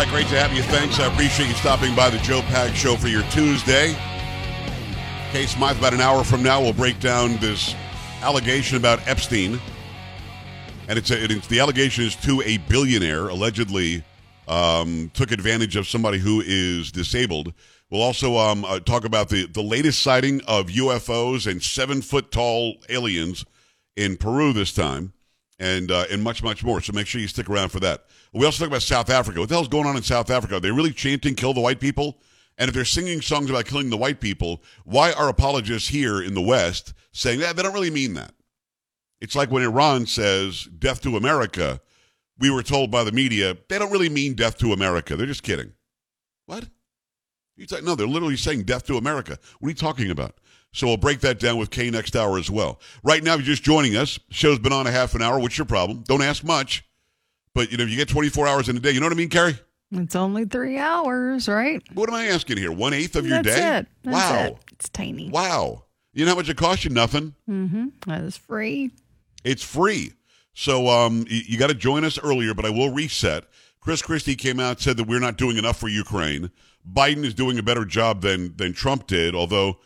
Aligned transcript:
right, 0.00 0.08
great 0.08 0.26
to 0.26 0.36
have 0.36 0.52
you. 0.52 0.62
Thanks. 0.64 0.98
I 0.98 1.12
appreciate 1.12 1.48
you 1.48 1.54
stopping 1.54 1.94
by 1.94 2.10
the 2.10 2.18
Joe 2.18 2.42
Pag 2.42 2.74
Show 2.74 2.96
for 2.96 3.06
your 3.06 3.22
Tuesday. 3.30 3.94
Kay 5.30 5.46
Smythe, 5.46 5.78
about 5.78 5.94
an 5.94 6.00
hour 6.00 6.24
from 6.24 6.42
now, 6.42 6.60
we'll 6.60 6.72
break 6.72 6.98
down 6.98 7.36
this 7.36 7.76
allegation 8.20 8.76
about 8.76 9.06
Epstein. 9.06 9.60
And 10.88 10.98
it's, 10.98 11.12
a, 11.12 11.24
it's 11.24 11.46
the 11.46 11.60
allegation 11.60 12.04
is 12.04 12.16
to 12.16 12.42
a 12.42 12.58
billionaire 12.58 13.28
allegedly 13.28 14.02
um, 14.48 15.12
took 15.14 15.30
advantage 15.30 15.76
of 15.76 15.86
somebody 15.86 16.18
who 16.18 16.42
is 16.44 16.90
disabled. 16.90 17.52
We'll 17.88 18.02
also 18.02 18.36
um, 18.36 18.64
uh, 18.64 18.80
talk 18.80 19.04
about 19.04 19.28
the, 19.28 19.46
the 19.46 19.62
latest 19.62 20.02
sighting 20.02 20.40
of 20.48 20.66
UFOs 20.66 21.48
and 21.48 21.62
seven 21.62 22.02
foot 22.02 22.32
tall 22.32 22.78
aliens 22.88 23.44
in 23.96 24.16
Peru 24.16 24.52
this 24.52 24.72
time, 24.72 25.12
and 25.58 25.90
uh, 25.90 26.04
and 26.10 26.22
much 26.22 26.42
much 26.42 26.64
more. 26.64 26.80
So 26.80 26.92
make 26.92 27.06
sure 27.06 27.20
you 27.20 27.28
stick 27.28 27.48
around 27.48 27.70
for 27.70 27.80
that. 27.80 28.04
We 28.32 28.44
also 28.44 28.64
talk 28.64 28.68
about 28.68 28.82
South 28.82 29.10
Africa. 29.10 29.40
What 29.40 29.48
the 29.48 29.54
hell's 29.54 29.68
going 29.68 29.86
on 29.86 29.96
in 29.96 30.02
South 30.02 30.30
Africa? 30.30 30.56
Are 30.56 30.60
they 30.60 30.70
really 30.70 30.92
chanting 30.92 31.34
"kill 31.34 31.54
the 31.54 31.60
white 31.60 31.80
people"? 31.80 32.20
And 32.56 32.68
if 32.68 32.74
they're 32.74 32.84
singing 32.84 33.20
songs 33.20 33.50
about 33.50 33.64
killing 33.64 33.90
the 33.90 33.96
white 33.96 34.20
people, 34.20 34.62
why 34.84 35.12
are 35.12 35.28
apologists 35.28 35.88
here 35.88 36.22
in 36.22 36.34
the 36.34 36.40
West 36.40 36.94
saying 37.12 37.40
that? 37.40 37.56
They 37.56 37.62
don't 37.62 37.74
really 37.74 37.90
mean 37.90 38.14
that. 38.14 38.32
It's 39.20 39.34
like 39.34 39.50
when 39.50 39.62
Iran 39.62 40.06
says 40.06 40.64
"death 40.64 41.00
to 41.02 41.16
America." 41.16 41.80
We 42.36 42.50
were 42.50 42.64
told 42.64 42.90
by 42.90 43.04
the 43.04 43.12
media 43.12 43.56
they 43.68 43.78
don't 43.78 43.92
really 43.92 44.08
mean 44.08 44.34
"death 44.34 44.58
to 44.58 44.72
America." 44.72 45.16
They're 45.16 45.26
just 45.26 45.44
kidding. 45.44 45.72
What? 46.46 46.68
He's 47.56 47.70
like, 47.70 47.84
no, 47.84 47.94
they're 47.94 48.06
literally 48.06 48.36
saying 48.36 48.64
death 48.64 48.86
to 48.86 48.96
America. 48.96 49.38
What 49.58 49.68
are 49.68 49.70
you 49.70 49.76
talking 49.76 50.10
about? 50.10 50.40
So 50.74 50.88
we'll 50.88 50.96
break 50.96 51.20
that 51.20 51.38
down 51.38 51.56
with 51.56 51.70
Kay 51.70 51.88
next 51.88 52.16
hour 52.16 52.36
as 52.36 52.50
well. 52.50 52.80
Right 53.04 53.22
now, 53.22 53.34
if 53.34 53.40
you're 53.40 53.46
just 53.46 53.62
joining 53.62 53.96
us, 53.96 54.18
show's 54.30 54.58
been 54.58 54.72
on 54.72 54.86
a 54.86 54.90
half 54.90 55.14
an 55.14 55.22
hour. 55.22 55.38
What's 55.38 55.56
your 55.56 55.66
problem? 55.66 56.02
Don't 56.06 56.20
ask 56.20 56.42
much. 56.42 56.84
But, 57.54 57.70
you 57.70 57.78
know, 57.78 57.84
if 57.84 57.90
you 57.90 57.96
get 57.96 58.08
24 58.08 58.48
hours 58.48 58.68
in 58.68 58.76
a 58.76 58.80
day, 58.80 58.90
you 58.90 58.98
know 58.98 59.06
what 59.06 59.12
I 59.12 59.16
mean, 59.16 59.28
Carrie? 59.28 59.56
It's 59.92 60.16
only 60.16 60.44
three 60.44 60.78
hours, 60.78 61.48
right? 61.48 61.80
What 61.92 62.08
am 62.08 62.16
I 62.16 62.26
asking 62.26 62.56
here? 62.56 62.72
One 62.72 62.92
eighth 62.92 63.14
of 63.14 63.24
your 63.24 63.40
That's 63.40 63.56
day? 63.56 63.78
it. 63.78 63.86
That's 64.02 64.14
wow. 64.14 64.44
it. 64.46 64.56
It's 64.72 64.88
tiny. 64.88 65.30
Wow. 65.30 65.84
You 66.12 66.24
know 66.24 66.32
how 66.32 66.36
much 66.36 66.48
it 66.48 66.56
costs 66.56 66.84
you? 66.84 66.90
Nothing. 66.90 67.34
Mm-hmm. 67.48 67.86
That 68.08 68.22
is 68.22 68.36
free. 68.36 68.90
It's 69.44 69.62
free. 69.62 70.12
So 70.54 70.88
um, 70.88 71.24
you, 71.28 71.42
you 71.46 71.58
got 71.58 71.68
to 71.68 71.74
join 71.74 72.04
us 72.04 72.18
earlier, 72.18 72.52
but 72.54 72.64
I 72.64 72.70
will 72.70 72.92
reset. 72.92 73.44
Chris 73.80 74.02
Christie 74.02 74.34
came 74.34 74.58
out 74.58 74.80
said 74.80 74.96
that 74.96 75.06
we're 75.06 75.20
not 75.20 75.36
doing 75.36 75.56
enough 75.56 75.78
for 75.78 75.88
Ukraine. 75.88 76.50
Biden 76.90 77.24
is 77.24 77.34
doing 77.34 77.58
a 77.58 77.62
better 77.62 77.84
job 77.84 78.22
than 78.22 78.56
than 78.56 78.72
Trump 78.72 79.06
did. 79.06 79.34
Although, 79.34 79.78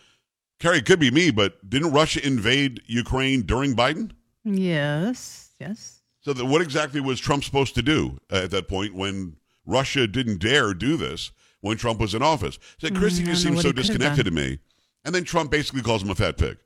Carrie, 0.60 0.78
it 0.78 0.86
could 0.86 0.98
be 1.00 1.10
me, 1.10 1.30
but 1.30 1.68
didn't 1.68 1.92
Russia 1.92 2.24
invade 2.26 2.82
Ukraine 2.86 3.42
during 3.42 3.74
Biden? 3.76 4.10
Yes. 4.44 5.50
Yes. 5.60 6.00
So 6.20 6.32
that 6.32 6.44
what 6.44 6.62
exactly 6.62 7.00
was 7.00 7.20
Trump 7.20 7.44
supposed 7.44 7.74
to 7.76 7.82
do 7.82 8.18
at 8.30 8.50
that 8.50 8.68
point 8.68 8.94
when 8.94 9.36
Russia 9.66 10.06
didn't 10.06 10.38
dare 10.40 10.74
do 10.74 10.96
this 10.96 11.30
when 11.60 11.76
Trump 11.76 12.00
was 12.00 12.14
in 12.14 12.22
office? 12.22 12.58
So 12.78 12.90
Christie 12.90 13.22
Mm, 13.22 13.26
just 13.26 13.42
seems 13.42 13.62
so 13.62 13.72
disconnected 13.72 14.24
to 14.24 14.30
me. 14.30 14.58
And 15.04 15.14
then 15.14 15.24
Trump 15.24 15.50
basically 15.50 15.82
calls 15.82 16.02
him 16.02 16.10
a 16.10 16.14
fat 16.14 16.36
pig, 16.36 16.58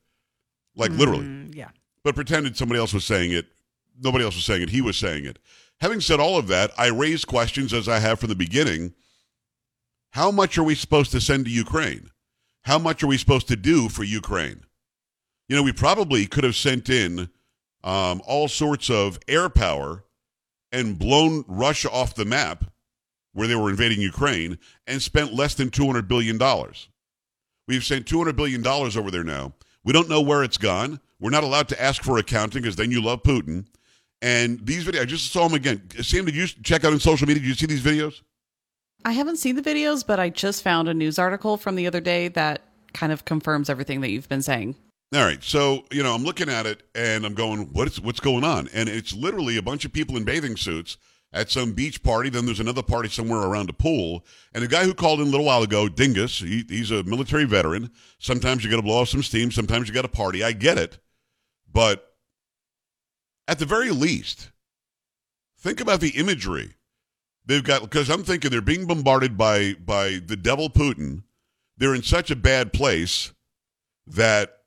like 0.74 0.90
literally. 0.92 1.26
Mm, 1.26 1.54
yeah. 1.54 1.68
but 2.02 2.14
pretended 2.14 2.56
somebody 2.56 2.80
else 2.80 2.94
was 2.94 3.04
saying 3.04 3.32
it. 3.32 3.46
Nobody 4.00 4.24
else 4.24 4.34
was 4.34 4.44
saying 4.44 4.62
it. 4.62 4.70
He 4.70 4.80
was 4.80 4.96
saying 4.96 5.26
it. 5.26 5.38
Having 5.80 6.00
said 6.00 6.18
all 6.18 6.38
of 6.38 6.48
that, 6.48 6.70
I 6.78 6.86
raise 6.88 7.24
questions 7.24 7.72
as 7.72 7.88
I 7.88 7.98
have 7.98 8.18
from 8.20 8.30
the 8.30 8.34
beginning. 8.34 8.94
How 10.10 10.30
much 10.30 10.56
are 10.56 10.62
we 10.62 10.74
supposed 10.74 11.10
to 11.12 11.20
send 11.20 11.44
to 11.44 11.50
Ukraine? 11.50 12.08
How 12.62 12.78
much 12.78 13.02
are 13.02 13.08
we 13.08 13.18
supposed 13.18 13.48
to 13.48 13.56
do 13.56 13.88
for 13.88 14.04
Ukraine? 14.04 14.60
You 15.48 15.56
know, 15.56 15.62
we 15.62 15.72
probably 15.72 16.26
could 16.26 16.44
have 16.44 16.56
sent 16.56 16.88
in 16.88 17.28
um, 17.84 18.22
all 18.26 18.48
sorts 18.48 18.88
of 18.88 19.18
air 19.26 19.48
power 19.48 20.04
and 20.70 20.98
blown 20.98 21.44
Russia 21.48 21.90
off 21.90 22.14
the 22.14 22.24
map 22.24 22.64
where 23.32 23.48
they 23.48 23.56
were 23.56 23.70
invading 23.70 24.00
Ukraine 24.00 24.58
and 24.86 25.02
spent 25.02 25.34
less 25.34 25.54
than 25.54 25.70
$200 25.70 26.06
billion. 26.06 26.38
We've 27.66 27.84
sent 27.84 28.06
$200 28.06 28.36
billion 28.36 28.66
over 28.66 29.10
there 29.10 29.24
now. 29.24 29.54
We 29.84 29.92
don't 29.92 30.08
know 30.08 30.20
where 30.20 30.44
it's 30.44 30.58
gone. 30.58 31.00
We're 31.18 31.30
not 31.30 31.44
allowed 31.44 31.68
to 31.68 31.82
ask 31.82 32.02
for 32.02 32.18
accounting 32.18 32.62
because 32.62 32.76
then 32.76 32.90
you 32.90 33.02
love 33.02 33.22
Putin. 33.22 33.66
And 34.20 34.64
these 34.64 34.84
videos, 34.84 35.00
I 35.00 35.04
just 35.04 35.32
saw 35.32 35.48
them 35.48 35.56
again. 35.56 35.82
Sam, 36.00 36.24
did 36.24 36.36
you 36.36 36.46
check 36.46 36.84
out 36.84 36.92
on 36.92 37.00
social 37.00 37.26
media? 37.26 37.42
Did 37.42 37.48
you 37.48 37.54
see 37.54 37.66
these 37.66 37.82
videos? 37.82 38.22
I 39.04 39.12
haven't 39.12 39.36
seen 39.36 39.56
the 39.56 39.62
videos, 39.62 40.06
but 40.06 40.20
I 40.20 40.28
just 40.28 40.62
found 40.62 40.88
a 40.88 40.94
news 40.94 41.18
article 41.18 41.56
from 41.56 41.74
the 41.74 41.86
other 41.86 42.00
day 42.00 42.28
that 42.28 42.62
kind 42.92 43.12
of 43.12 43.24
confirms 43.24 43.68
everything 43.68 44.00
that 44.02 44.10
you've 44.10 44.28
been 44.28 44.42
saying. 44.42 44.76
All 45.14 45.24
right, 45.24 45.42
so 45.42 45.84
you 45.90 46.02
know, 46.02 46.14
I'm 46.14 46.24
looking 46.24 46.48
at 46.48 46.66
it 46.66 46.84
and 46.94 47.26
I'm 47.26 47.34
going, 47.34 47.68
"What's 47.72 48.00
what's 48.00 48.20
going 48.20 48.44
on?" 48.44 48.68
And 48.72 48.88
it's 48.88 49.12
literally 49.12 49.58
a 49.58 49.62
bunch 49.62 49.84
of 49.84 49.92
people 49.92 50.16
in 50.16 50.24
bathing 50.24 50.56
suits 50.56 50.96
at 51.34 51.50
some 51.50 51.72
beach 51.72 52.02
party. 52.02 52.30
Then 52.30 52.46
there's 52.46 52.60
another 52.60 52.82
party 52.82 53.08
somewhere 53.08 53.40
around 53.40 53.68
a 53.68 53.74
pool. 53.74 54.24
And 54.54 54.62
the 54.62 54.68
guy 54.68 54.84
who 54.84 54.94
called 54.94 55.20
in 55.20 55.26
a 55.26 55.30
little 55.30 55.46
while 55.46 55.62
ago, 55.62 55.88
Dingus, 55.88 56.38
he, 56.38 56.64
he's 56.68 56.90
a 56.90 57.02
military 57.02 57.44
veteran. 57.44 57.90
Sometimes 58.18 58.64
you 58.64 58.70
got 58.70 58.76
to 58.76 58.82
blow 58.82 59.02
off 59.02 59.08
some 59.08 59.22
steam. 59.22 59.50
Sometimes 59.50 59.88
you 59.88 59.94
got 59.94 60.02
to 60.02 60.08
party. 60.08 60.42
I 60.42 60.52
get 60.52 60.78
it, 60.78 60.98
but 61.70 62.14
at 63.48 63.58
the 63.58 63.66
very 63.66 63.90
least, 63.90 64.50
think 65.58 65.80
about 65.80 66.00
the 66.00 66.10
imagery 66.10 66.74
they've 67.46 67.64
got. 67.64 67.82
Because 67.82 68.10
I'm 68.10 68.24
thinking 68.24 68.50
they're 68.50 68.60
being 68.60 68.86
bombarded 68.86 69.36
by 69.36 69.74
by 69.74 70.20
the 70.24 70.36
devil 70.36 70.70
Putin. 70.70 71.22
They're 71.76 71.94
in 71.94 72.02
such 72.02 72.30
a 72.30 72.36
bad 72.36 72.72
place 72.72 73.32
that 74.06 74.58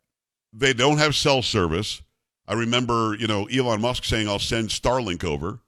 they 0.52 0.74
don't 0.74 0.98
have 0.98 1.16
cell 1.16 1.42
service. 1.42 2.02
I 2.48 2.54
remember, 2.54 3.16
you 3.20 3.28
know, 3.28 3.46
Elon 3.46 3.82
Musk 3.82 4.06
saying, 4.06 4.28
"I'll 4.28 4.40
send 4.40 4.70
Starlink 4.70 5.24
over." 5.24 5.60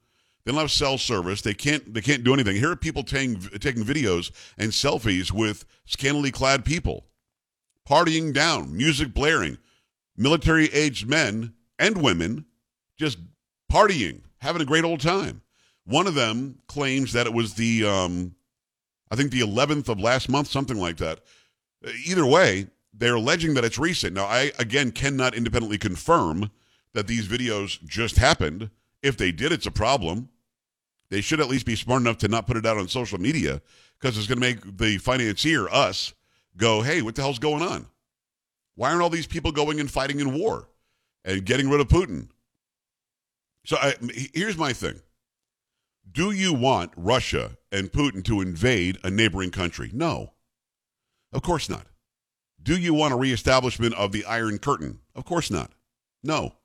They 0.44 0.54
don't 0.54 0.62
have 0.62 0.72
cell 0.72 0.98
service. 0.98 1.42
They 1.42 1.54
can't. 1.54 1.94
They 1.94 2.02
can't 2.02 2.24
do 2.24 2.34
anything. 2.34 2.56
Here 2.56 2.72
are 2.72 2.76
people 2.76 3.04
taking 3.04 3.42
taking 3.60 3.84
videos 3.84 4.32
and 4.58 4.72
selfies 4.72 5.32
with 5.32 5.66
scantily 5.86 6.32
clad 6.32 6.64
people, 6.64 7.06
partying 7.88 8.34
down, 8.34 8.76
music 8.76 9.14
blaring, 9.14 9.58
military 10.16 10.68
aged 10.74 11.08
men 11.08 11.54
and 11.78 12.02
women 12.02 12.46
just 12.98 13.20
partying, 13.72 14.22
having 14.40 14.62
a 14.62 14.66
great 14.66 14.86
old 14.86 15.02
time. 15.02 15.42
One 15.88 16.06
of 16.06 16.16
them 16.16 16.60
claims 16.68 17.14
that 17.14 17.28
it 17.28 17.34
was 17.34 17.54
the, 17.54 17.86
um, 17.86 18.36
I 19.10 19.16
think 19.16 19.32
the 19.32 19.40
11th 19.40 19.88
of 19.88 20.02
last 20.02 20.28
month, 20.28 20.50
something 20.50 20.78
like 20.78 20.98
that. 20.98 21.22
Either 22.06 22.26
way, 22.26 22.68
they're 22.94 23.16
alleging 23.16 23.54
that 23.54 23.64
it's 23.64 23.80
recent. 23.80 24.14
Now, 24.14 24.26
I 24.26 24.52
again 24.60 24.92
cannot 24.92 25.34
independently 25.34 25.78
confirm 25.78 26.52
that 26.94 27.08
these 27.08 27.28
videos 27.28 27.82
just 27.86 28.18
happened. 28.18 28.70
If 29.02 29.16
they 29.16 29.32
did, 29.32 29.54
it's 29.54 29.66
a 29.66 29.72
problem. 29.72 30.28
They 31.10 31.22
should 31.22 31.40
at 31.40 31.48
least 31.48 31.66
be 31.66 31.78
smart 31.78 32.02
enough 32.02 32.18
to 32.18 32.28
not 32.28 32.48
put 32.48 32.58
it 32.58 32.66
out 32.66 32.78
on 32.78 32.90
social 32.90 33.18
media 33.18 33.62
because 33.98 34.18
it's 34.18 34.28
going 34.28 34.42
to 34.42 34.48
make 34.48 34.78
the 34.78 34.98
financier, 34.98 35.70
us, 35.70 36.14
go, 36.58 36.82
hey, 36.82 37.02
what 37.02 37.16
the 37.16 37.22
hell's 37.22 37.40
going 37.40 37.62
on? 37.62 37.88
Why 38.76 38.90
aren't 38.90 39.02
all 39.02 39.10
these 39.10 39.26
people 39.26 39.54
going 39.54 39.80
and 39.80 39.90
fighting 39.90 40.20
in 40.20 40.38
war 40.38 40.68
and 41.24 41.46
getting 41.46 41.70
rid 41.70 41.80
of 41.80 41.88
Putin? 41.88 42.28
So 43.66 43.78
I, 43.78 43.94
here's 44.34 44.58
my 44.58 44.74
thing. 44.74 45.00
Do 46.10 46.32
you 46.32 46.54
want 46.54 46.92
Russia 46.96 47.58
and 47.72 47.92
Putin 47.92 48.24
to 48.26 48.42
invade 48.42 48.98
a 49.04 49.10
neighboring 49.10 49.52
country? 49.52 49.92
No. 49.94 50.34
Of 51.34 51.42
course 51.42 51.70
not. 51.70 51.86
Do 52.62 52.78
you 52.78 52.94
want 52.94 53.14
a 53.14 53.18
reestablishment 53.18 53.94
of 53.96 54.12
the 54.12 54.26
Iron 54.26 54.58
Curtain? 54.58 55.00
Of 55.16 55.26
course 55.26 55.52
not. 55.52 55.72
No. 56.24 56.56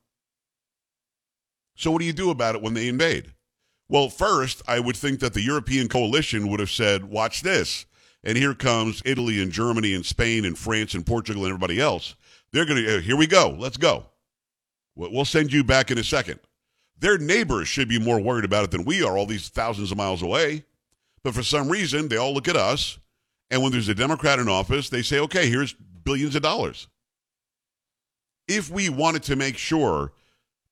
So 1.75 1.91
what 1.91 1.99
do 1.99 2.05
you 2.05 2.13
do 2.13 2.29
about 2.29 2.55
it 2.55 2.61
when 2.61 2.73
they 2.73 2.87
invade? 2.87 3.33
Well, 3.89 4.09
first, 4.09 4.61
I 4.67 4.79
would 4.79 4.95
think 4.95 5.19
that 5.19 5.33
the 5.33 5.41
European 5.41 5.87
coalition 5.87 6.47
would 6.47 6.59
have 6.59 6.71
said, 6.71 7.05
watch 7.05 7.41
this. 7.41 7.85
And 8.23 8.37
here 8.37 8.53
comes 8.53 9.01
Italy 9.05 9.41
and 9.41 9.51
Germany 9.51 9.93
and 9.93 10.05
Spain 10.05 10.45
and 10.45 10.57
France 10.57 10.93
and 10.93 11.05
Portugal 11.05 11.43
and 11.43 11.53
everybody 11.53 11.79
else. 11.79 12.15
They're 12.51 12.65
going 12.65 12.83
to, 12.83 13.01
here 13.01 13.17
we 13.17 13.27
go. 13.27 13.55
Let's 13.57 13.77
go. 13.77 14.05
We'll 14.95 15.25
send 15.25 15.51
you 15.51 15.63
back 15.63 15.91
in 15.91 15.97
a 15.97 16.03
second. 16.03 16.39
Their 16.99 17.17
neighbors 17.17 17.67
should 17.67 17.89
be 17.89 17.99
more 17.99 18.19
worried 18.19 18.45
about 18.45 18.63
it 18.63 18.71
than 18.71 18.85
we 18.85 19.03
are, 19.03 19.17
all 19.17 19.25
these 19.25 19.49
thousands 19.49 19.91
of 19.91 19.97
miles 19.97 20.21
away. 20.21 20.65
But 21.23 21.33
for 21.33 21.43
some 21.43 21.69
reason, 21.69 22.07
they 22.07 22.17
all 22.17 22.33
look 22.33 22.47
at 22.47 22.55
us, 22.55 22.99
and 23.49 23.61
when 23.61 23.71
there's 23.71 23.89
a 23.89 23.95
Democrat 23.95 24.39
in 24.39 24.49
office, 24.49 24.89
they 24.89 25.01
say, 25.01 25.19
okay, 25.19 25.49
here's 25.49 25.73
billions 25.73 26.35
of 26.35 26.41
dollars. 26.41 26.87
If 28.47 28.69
we 28.69 28.89
wanted 28.89 29.23
to 29.23 29.35
make 29.35 29.57
sure 29.57 30.11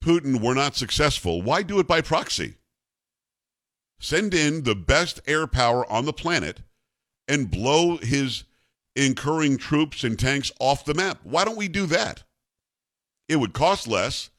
Putin 0.04 0.42
were 0.42 0.56
not 0.56 0.76
successful, 0.76 1.42
why 1.42 1.64
do 1.64 1.80
it 1.80 1.88
by 1.88 2.02
proxy? 2.02 2.56
Send 4.00 4.34
in 4.34 4.64
the 4.64 4.76
best 4.76 5.22
air 5.28 5.48
power 5.48 5.90
on 5.90 6.06
the 6.06 6.14
planet 6.14 6.62
and 7.28 7.52
blow 7.52 7.98
his 7.98 8.44
incurring 8.96 9.58
troops 9.58 10.04
and 10.04 10.18
tanks 10.18 10.52
off 10.60 10.86
the 10.86 10.94
map. 10.94 11.20
Why 11.24 11.46
don't 11.46 11.58
we 11.58 11.68
do 11.68 11.86
that? 11.86 12.24
It 13.30 13.38
would 13.38 13.54
cost 13.54 13.88
less. 13.88 14.32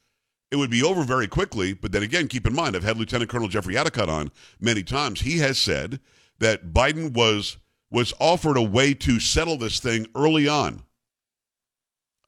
It 0.52 0.56
would 0.56 0.70
be 0.70 0.82
over 0.82 1.02
very 1.02 1.26
quickly. 1.26 1.72
But 1.72 1.92
then 1.92 2.02
again, 2.02 2.28
keep 2.28 2.46
in 2.46 2.54
mind, 2.54 2.76
I've 2.76 2.84
had 2.84 2.98
Lieutenant 2.98 3.30
Colonel 3.30 3.48
Jeffrey 3.48 3.74
Addicott 3.74 4.08
on 4.08 4.30
many 4.60 4.82
times. 4.82 5.22
He 5.22 5.38
has 5.38 5.58
said 5.58 5.98
that 6.40 6.74
Biden 6.74 7.14
was 7.14 7.56
was 7.90 8.12
offered 8.20 8.58
a 8.58 8.62
way 8.62 8.94
to 8.94 9.18
settle 9.18 9.56
this 9.56 9.80
thing 9.80 10.06
early 10.14 10.48
on, 10.48 10.82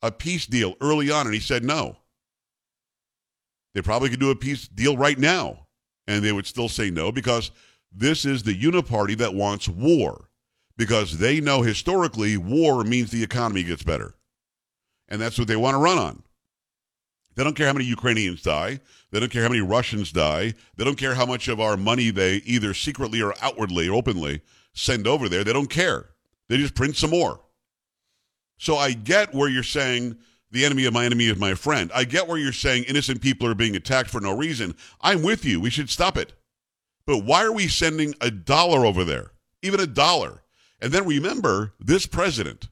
a 0.03 0.11
peace 0.11 0.47
deal 0.47 0.75
early 0.81 1.11
on, 1.11 1.27
and 1.27 1.35
he 1.35 1.41
said 1.41 1.65
no. 1.65 1.97
They 3.75 3.83
probably 3.83 4.09
could 4.09 4.21
do 4.21 4.31
a 4.31 4.37
peace 4.37 4.69
deal 4.69 4.97
right 4.97 5.19
now, 5.19 5.67
and 6.07 6.25
they 6.25 6.33
would 6.33 6.47
still 6.47 6.69
say 6.69 6.91
no 6.91 7.13
because 7.13 7.51
this 7.93 8.25
is 8.25 8.43
the 8.43 8.59
uniparty 8.59 9.17
that 9.19 9.35
wants 9.35 9.69
war 9.69 10.29
because 10.77 11.19
they 11.19 11.41
know 11.41 11.63
historically 11.63 12.37
war 12.37 12.85
means 12.85 13.11
the 13.11 13.23
economy 13.23 13.65
gets 13.65 13.83
better. 13.83 14.15
And 15.09 15.21
that's 15.21 15.39
what 15.39 15.49
they 15.49 15.57
want 15.57 15.75
to 15.75 15.79
run 15.79 15.99
on. 15.99 16.23
They 17.35 17.45
don't 17.45 17.57
care 17.57 17.67
how 17.67 17.73
many 17.73 17.85
Ukrainians 17.85 18.43
die. 18.43 18.81
They 19.11 19.21
don't 19.21 19.31
care 19.31 19.43
how 19.43 19.49
many 19.49 19.61
Russians 19.61 20.13
die. 20.13 20.55
They 20.77 20.85
don't 20.85 20.99
care 20.99 21.15
how 21.15 21.27
much 21.27 21.49
of 21.49 21.61
our 21.61 21.77
money 21.77 22.11
they 22.11 22.37
either 22.45 22.75
secretly 22.75 23.23
or 23.23 23.35
outwardly 23.43 23.89
or 23.89 23.97
openly 23.97 24.43
send 24.73 25.07
over 25.07 25.29
there. 25.29 25.45
They 25.45 25.53
don't 25.53 25.71
care. 25.71 26.11
They 26.49 26.57
just 26.57 26.75
print 26.75 26.97
some 26.97 27.11
more. 27.11 27.41
So 28.59 28.77
I 28.77 28.93
get 28.93 29.35
where 29.35 29.49
you're 29.49 29.63
saying 29.63 30.17
the 30.51 30.65
enemy 30.65 30.85
of 30.85 30.95
my 30.95 31.05
enemy 31.05 31.27
is 31.27 31.37
my 31.37 31.55
friend. 31.55 31.91
I 31.95 32.05
get 32.05 32.29
where 32.29 32.39
you're 32.39 32.53
saying 32.53 32.85
innocent 32.85 33.21
people 33.21 33.49
are 33.49 33.55
being 33.55 33.75
attacked 33.75 34.11
for 34.11 34.21
no 34.21 34.37
reason. 34.37 34.77
I'm 35.01 35.23
with 35.23 35.45
you. 35.45 35.61
We 35.61 35.71
should 35.71 35.91
stop 35.91 36.17
it. 36.17 36.33
But 37.07 37.25
why 37.25 37.45
are 37.45 37.53
we 37.53 37.69
sending 37.69 38.15
a 38.21 38.31
dollar 38.31 38.87
over 38.87 39.05
there? 39.05 39.33
Even 39.63 39.81
a 39.81 39.87
dollar. 39.87 40.43
And 40.81 40.93
then 40.93 41.07
remember, 41.07 41.75
this 41.81 42.07
president 42.07 42.69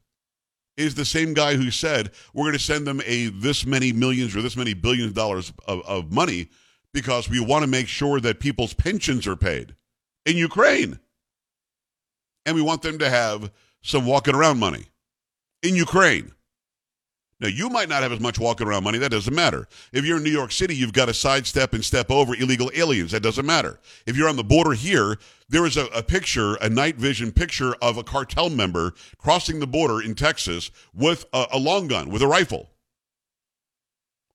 is 0.77 0.95
the 0.95 1.05
same 1.05 1.33
guy 1.33 1.55
who 1.55 1.69
said 1.71 2.11
we're 2.33 2.43
going 2.43 2.53
to 2.53 2.59
send 2.59 2.87
them 2.87 3.01
a 3.05 3.27
this 3.27 3.65
many 3.65 3.91
millions 3.91 4.35
or 4.35 4.41
this 4.41 4.57
many 4.57 4.73
billions 4.73 5.09
of 5.09 5.15
dollars 5.15 5.53
of, 5.67 5.81
of 5.85 6.11
money 6.11 6.49
because 6.93 7.29
we 7.29 7.39
want 7.39 7.63
to 7.63 7.67
make 7.67 7.87
sure 7.87 8.19
that 8.19 8.39
people's 8.39 8.73
pensions 8.73 9.27
are 9.27 9.35
paid 9.35 9.75
in 10.25 10.37
Ukraine. 10.37 10.99
And 12.45 12.55
we 12.55 12.61
want 12.61 12.81
them 12.81 12.99
to 12.99 13.09
have 13.09 13.51
some 13.81 14.05
walking 14.05 14.35
around 14.35 14.59
money 14.59 14.85
in 15.61 15.75
Ukraine. 15.75 16.31
Now, 17.39 17.47
you 17.49 17.69
might 17.69 17.89
not 17.89 18.03
have 18.03 18.11
as 18.11 18.19
much 18.19 18.39
walking 18.39 18.67
around 18.67 18.83
money. 18.83 18.97
That 18.99 19.11
doesn't 19.11 19.33
matter. 19.33 19.67
If 19.91 20.05
you're 20.05 20.17
in 20.17 20.23
New 20.23 20.31
York 20.31 20.51
City, 20.51 20.75
you've 20.75 20.93
got 20.93 21.05
to 21.05 21.13
sidestep 21.13 21.73
and 21.73 21.83
step 21.83 22.09
over 22.09 22.35
illegal 22.35 22.71
aliens. 22.73 23.11
That 23.11 23.23
doesn't 23.23 23.45
matter. 23.45 23.79
If 24.05 24.15
you're 24.15 24.29
on 24.29 24.37
the 24.37 24.43
border 24.43 24.71
here, 24.73 25.17
there 25.49 25.65
is 25.65 25.75
a, 25.75 25.87
a 25.87 26.03
picture, 26.03 26.55
a 26.55 26.69
night 26.69 26.95
vision 26.95 27.31
picture 27.31 27.75
of 27.81 27.97
a 27.97 28.03
cartel 28.03 28.49
member 28.49 28.93
crossing 29.17 29.59
the 29.59 29.67
border 29.67 30.01
in 30.01 30.15
Texas 30.15 30.71
with 30.93 31.25
a, 31.33 31.47
a 31.53 31.59
long 31.59 31.87
gun, 31.87 32.09
with 32.09 32.21
a 32.21 32.27
rifle. 32.27 32.69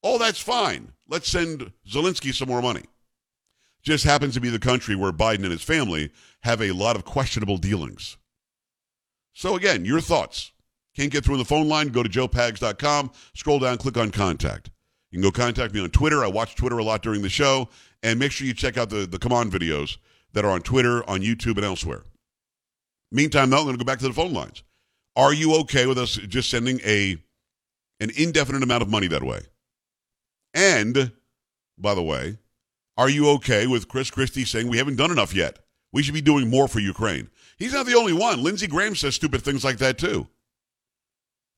Oh, 0.03 0.19
that's 0.19 0.41
fine. 0.41 0.93
Let's 1.09 1.29
send 1.29 1.73
Zelensky 1.89 2.35
some 2.35 2.49
more 2.49 2.63
money. 2.63 2.85
Just 3.83 4.05
happens 4.05 4.35
to 4.35 4.41
be 4.41 4.51
the 4.51 4.59
country 4.59 4.95
where 4.95 5.13
Biden 5.13 5.45
and 5.45 5.53
his 5.53 5.63
family 5.63 6.11
have 6.43 6.61
a 6.61 6.73
lot 6.73 6.97
of 6.97 7.05
questionable 7.05 7.57
dealings. 7.57 8.17
So, 9.33 9.57
again, 9.57 9.85
your 9.85 10.01
thoughts. 10.01 10.53
Can't 10.97 11.13
get 11.13 11.25
through 11.25 11.35
on 11.35 11.39
the 11.39 11.45
phone 11.45 11.69
line? 11.69 11.89
Go 11.89 12.03
to 12.03 12.09
joepags.com, 12.09 13.13
scroll 13.35 13.61
down, 13.61 13.79
click 13.79 13.97
on 13.97 14.11
contact. 14.11 14.71
You 15.11 15.21
can 15.21 15.23
go 15.23 15.31
contact 15.31 15.75
me 15.75 15.81
on 15.81 15.91
Twitter. 15.91 16.25
I 16.25 16.29
watch 16.29 16.55
Twitter 16.55 16.79
a 16.79 16.85
lot 16.85 17.03
during 17.03 17.23
the 17.23 17.29
show. 17.29 17.69
And 18.03 18.19
make 18.19 18.31
sure 18.31 18.47
you 18.47 18.55
check 18.55 18.77
out 18.77 18.91
the, 18.91 19.07
the 19.07 19.19
Come 19.19 19.33
On 19.33 19.51
videos 19.51 19.97
that 20.33 20.45
are 20.45 20.51
on 20.51 20.61
Twitter, 20.61 21.09
on 21.09 21.21
YouTube, 21.21 21.57
and 21.57 21.65
elsewhere. 21.65 22.03
Meantime, 23.11 23.51
though, 23.51 23.59
I'm 23.59 23.65
going 23.65 23.77
to 23.77 23.85
go 23.85 23.87
back 23.87 23.99
to 24.01 24.09
the 24.09 24.13
phone 24.13 24.33
lines. 24.33 24.63
Are 25.17 25.33
you 25.33 25.57
okay 25.61 25.87
with 25.87 25.99
us 25.99 26.17
just 26.17 26.51
sending 26.51 26.81
a 26.85 27.17
an 28.01 28.11
indefinite 28.17 28.63
amount 28.63 28.83
of 28.83 28.89
money 28.89 29.09
that 29.09 29.25
way? 29.25 29.41
And, 30.55 31.11
by 31.77 31.95
the 31.95 32.03
way, 32.03 32.39
are 32.97 33.09
you 33.09 33.31
okay 33.31 33.67
with 33.67 33.89
Chris 33.89 34.11
Christie 34.11 34.45
saying 34.45 34.69
we 34.69 34.79
haven't 34.79 34.97
done 34.97 35.11
enough 35.11 35.35
yet? 35.35 35.59
We 35.93 36.03
should 36.03 36.15
be 36.15 36.21
doing 36.21 36.51
more 36.51 36.69
for 36.69 36.79
Ukraine. 36.81 37.31
He's 37.57 37.73
not 37.73 37.87
the 37.87 37.97
only 37.97 38.13
one. 38.13 38.43
Lindsey 38.43 38.67
Graham 38.67 38.95
says 38.95 39.15
stupid 39.15 39.43
things 39.43 39.65
like 39.65 39.79
that, 39.79 39.99
too 39.99 40.29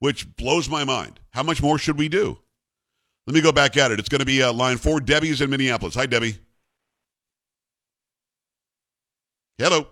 which 0.00 0.34
blows 0.36 0.68
my 0.68 0.84
mind. 0.84 1.20
How 1.30 1.42
much 1.42 1.62
more 1.62 1.78
should 1.78 1.96
we 1.96 2.08
do? 2.08 2.38
Let 3.26 3.34
me 3.34 3.40
go 3.40 3.52
back 3.52 3.76
at 3.76 3.92
it. 3.92 4.00
It's 4.00 4.08
going 4.08 4.20
to 4.20 4.26
be 4.26 4.42
uh, 4.42 4.52
line 4.52 4.76
four. 4.76 5.00
Debbie's 5.00 5.40
in 5.40 5.50
Minneapolis. 5.50 5.94
Hi, 5.94 6.06
Debbie. 6.06 6.36
Hello. 9.56 9.86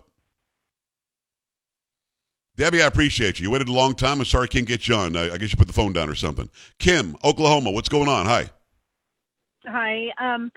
Debbie, 2.57 2.83
I 2.83 2.87
appreciate 2.87 3.39
you. 3.39 3.45
You 3.45 3.51
waited 3.53 3.69
a 3.69 3.73
long 3.73 3.95
time. 3.95 4.19
I'm 4.19 4.25
sorry 4.25 4.45
I 4.45 4.47
can't 4.49 4.67
get 4.67 4.89
you 4.89 4.97
on. 4.97 5.15
I, 5.15 5.37
guess 5.37 5.53
you 5.53 5.57
put 5.57 5.69
the 5.69 5.73
phone 5.73 5.93
down 5.93 6.09
or 6.09 6.17
something. 6.17 6.51
Kim, 6.81 7.17
Oklahoma, 7.23 7.71
what's 7.71 7.89
going 7.89 8.09
on? 8.09 8.27
Hi. 8.27 8.51
Hi. 9.67 10.09
Um, 10.19 10.51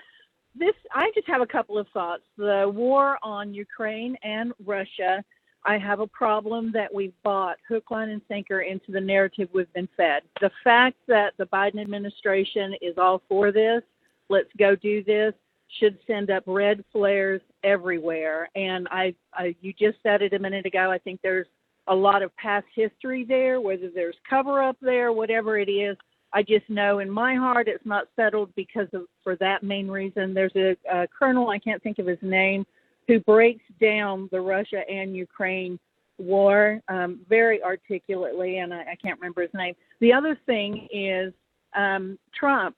this 0.56 0.74
I 0.92 1.12
just 1.14 1.28
have 1.28 1.42
a 1.42 1.46
couple 1.46 1.78
of 1.78 1.86
thoughts. 1.94 2.24
The 2.36 2.70
war 2.74 3.18
on 3.22 3.54
Ukraine 3.54 4.16
and 4.24 4.52
Russia 4.64 5.22
I 5.64 5.78
have 5.78 6.00
a 6.00 6.06
problem 6.06 6.72
that 6.72 6.92
we've 6.92 7.14
bought 7.22 7.58
hook, 7.68 7.90
line, 7.90 8.08
and 8.08 8.22
sinker 8.28 8.60
into 8.60 8.90
the 8.90 9.00
narrative 9.00 9.48
we've 9.52 9.72
been 9.72 9.88
fed. 9.96 10.22
The 10.40 10.50
fact 10.64 10.96
that 11.06 11.34
the 11.38 11.46
Biden 11.46 11.80
administration 11.80 12.74
is 12.80 12.98
all 12.98 13.22
for 13.28 13.52
this, 13.52 13.82
let's 14.28 14.50
go 14.58 14.74
do 14.74 15.04
this, 15.04 15.34
should 15.78 15.98
send 16.06 16.30
up 16.30 16.42
red 16.46 16.84
flares 16.92 17.40
everywhere. 17.64 18.48
And 18.54 18.88
I, 18.90 19.14
I 19.32 19.54
you 19.60 19.72
just 19.72 19.98
said 20.02 20.20
it 20.22 20.34
a 20.34 20.38
minute 20.38 20.66
ago. 20.66 20.90
I 20.90 20.98
think 20.98 21.20
there's 21.22 21.46
a 21.86 21.94
lot 21.94 22.22
of 22.22 22.34
past 22.36 22.66
history 22.74 23.24
there, 23.24 23.60
whether 23.60 23.90
there's 23.94 24.16
cover 24.28 24.62
up 24.62 24.76
there, 24.82 25.12
whatever 25.12 25.58
it 25.58 25.70
is. 25.70 25.96
I 26.34 26.42
just 26.42 26.68
know 26.68 27.00
in 27.00 27.10
my 27.10 27.34
heart 27.34 27.68
it's 27.68 27.84
not 27.84 28.08
settled 28.16 28.54
because 28.56 28.88
of 28.92 29.02
for 29.22 29.36
that 29.36 29.62
main 29.62 29.88
reason. 29.88 30.34
There's 30.34 30.56
a, 30.56 30.76
a 30.90 31.06
colonel 31.06 31.50
I 31.50 31.58
can't 31.58 31.82
think 31.82 31.98
of 31.98 32.06
his 32.06 32.18
name 32.22 32.66
who 33.08 33.20
breaks 33.20 33.64
down 33.80 34.28
the 34.32 34.40
Russia 34.40 34.82
and 34.88 35.16
Ukraine 35.16 35.78
war 36.18 36.80
um, 36.88 37.20
very 37.28 37.62
articulately, 37.62 38.58
and 38.58 38.72
I, 38.72 38.82
I 38.82 38.96
can't 39.02 39.18
remember 39.18 39.42
his 39.42 39.50
name. 39.54 39.74
The 40.00 40.12
other 40.12 40.38
thing 40.46 40.88
is 40.92 41.32
um, 41.74 42.18
Trump 42.34 42.76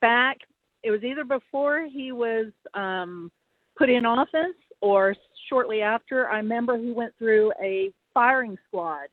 back. 0.00 0.38
It 0.82 0.90
was 0.90 1.02
either 1.04 1.24
before 1.24 1.86
he 1.86 2.12
was 2.12 2.46
um, 2.74 3.30
put 3.76 3.88
in 3.88 4.04
office 4.04 4.56
or 4.80 5.14
shortly 5.48 5.80
after. 5.82 6.28
I 6.28 6.38
remember 6.38 6.76
he 6.76 6.90
went 6.90 7.14
through 7.18 7.52
a 7.62 7.92
firing 8.12 8.58
squad 8.68 9.06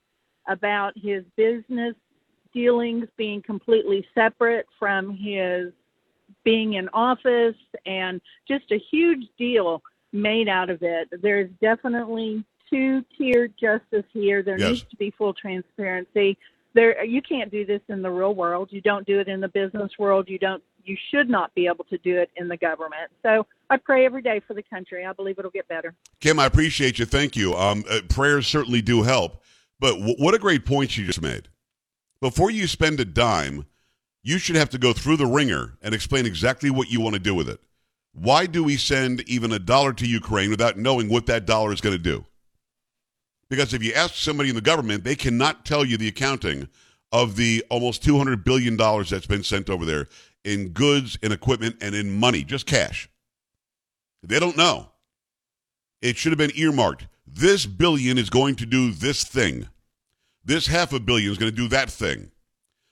about 0.47 0.93
his 0.95 1.23
business 1.37 1.95
dealings 2.53 3.07
being 3.15 3.41
completely 3.41 4.05
separate 4.15 4.65
from 4.77 5.15
his 5.15 5.71
being 6.43 6.73
in 6.73 6.89
office 6.93 7.55
and 7.85 8.19
just 8.47 8.71
a 8.71 8.81
huge 8.91 9.25
deal 9.37 9.81
made 10.11 10.47
out 10.47 10.69
of 10.69 10.81
it. 10.81 11.07
There's 11.21 11.49
definitely 11.61 12.43
two 12.69 13.03
tiered 13.17 13.53
justice 13.59 14.05
here. 14.13 14.41
There 14.43 14.59
Yes. 14.59 14.69
needs 14.69 14.85
to 14.91 14.95
be 14.97 15.11
full 15.11 15.33
transparency. 15.33 16.37
There, 16.73 17.03
you 17.03 17.21
can't 17.21 17.51
do 17.51 17.65
this 17.65 17.81
in 17.89 18.01
the 18.01 18.11
real 18.11 18.35
world. 18.35 18.69
You 18.71 18.81
don't 18.81 19.05
do 19.07 19.19
it 19.19 19.27
in 19.27 19.41
the 19.41 19.47
business 19.47 19.91
world. 19.97 20.29
You 20.29 20.37
don't. 20.37 20.63
You 20.85 20.95
should 21.11 21.29
not 21.29 21.53
be 21.55 21.67
able 21.67 21.83
to 21.85 21.97
do 21.99 22.17
it 22.17 22.31
in 22.35 22.47
the 22.47 22.57
government. 22.57 23.11
So 23.21 23.45
I 23.69 23.77
pray 23.77 24.05
every 24.05 24.21
day 24.21 24.39
for 24.47 24.53
the 24.53 24.63
country. 24.63 25.05
I 25.05 25.13
believe 25.13 25.37
it'll 25.37 25.51
get 25.51 25.67
better. 25.67 25.93
Kim, 26.19 26.39
I 26.39 26.45
appreciate 26.45 26.97
you. 26.97 27.05
Thank 27.05 27.35
you. 27.35 27.53
Um, 27.53 27.83
uh, 27.89 27.99
prayers 28.09 28.47
certainly 28.47 28.81
do 28.81 29.03
help. 29.03 29.43
But 29.79 29.93
w- 29.95 30.15
what 30.17 30.33
a 30.33 30.39
great 30.39 30.65
point 30.65 30.97
you 30.97 31.05
just 31.05 31.21
made. 31.21 31.49
Before 32.21 32.49
you 32.49 32.65
spend 32.65 32.99
a 32.99 33.05
dime, 33.05 33.65
you 34.23 34.37
should 34.39 34.55
have 34.55 34.69
to 34.71 34.77
go 34.77 34.93
through 34.93 35.17
the 35.17 35.25
wringer 35.27 35.77
and 35.81 35.93
explain 35.93 36.25
exactly 36.25 36.69
what 36.69 36.89
you 36.89 37.01
want 37.01 37.13
to 37.13 37.19
do 37.19 37.35
with 37.35 37.49
it. 37.49 37.59
Why 38.13 38.45
do 38.45 38.63
we 38.63 38.77
send 38.77 39.21
even 39.29 39.51
a 39.51 39.59
dollar 39.59 39.93
to 39.93 40.07
Ukraine 40.07 40.49
without 40.49 40.77
knowing 40.77 41.09
what 41.09 41.25
that 41.27 41.45
dollar 41.45 41.71
is 41.71 41.81
going 41.81 41.95
to 41.95 42.01
do? 42.01 42.25
Because 43.49 43.73
if 43.73 43.83
you 43.83 43.93
ask 43.93 44.15
somebody 44.15 44.49
in 44.49 44.55
the 44.55 44.61
government, 44.61 45.03
they 45.03 45.15
cannot 45.15 45.65
tell 45.65 45.83
you 45.83 45.97
the 45.97 46.07
accounting 46.07 46.69
of 47.11 47.35
the 47.35 47.63
almost 47.69 48.03
$200 48.03 48.43
billion 48.43 48.77
that's 48.77 49.25
been 49.25 49.43
sent 49.43 49.69
over 49.69 49.85
there 49.85 50.07
in 50.43 50.69
goods, 50.69 51.17
in 51.21 51.31
equipment, 51.31 51.75
and 51.81 51.95
in 51.95 52.19
money, 52.19 52.43
just 52.43 52.65
cash. 52.65 53.09
They 54.21 54.39
don't 54.39 54.57
know. 54.57 54.91
It 56.01 56.17
should 56.17 56.31
have 56.31 56.37
been 56.37 56.55
earmarked. 56.55 57.07
This 57.25 57.65
billion 57.65 58.17
is 58.17 58.29
going 58.29 58.55
to 58.55 58.65
do 58.65 58.91
this 58.91 59.23
thing. 59.23 59.67
This 60.43 60.67
half 60.67 60.93
a 60.93 60.99
billion 60.99 61.31
is 61.31 61.37
going 61.37 61.51
to 61.51 61.55
do 61.55 61.67
that 61.69 61.89
thing. 61.89 62.31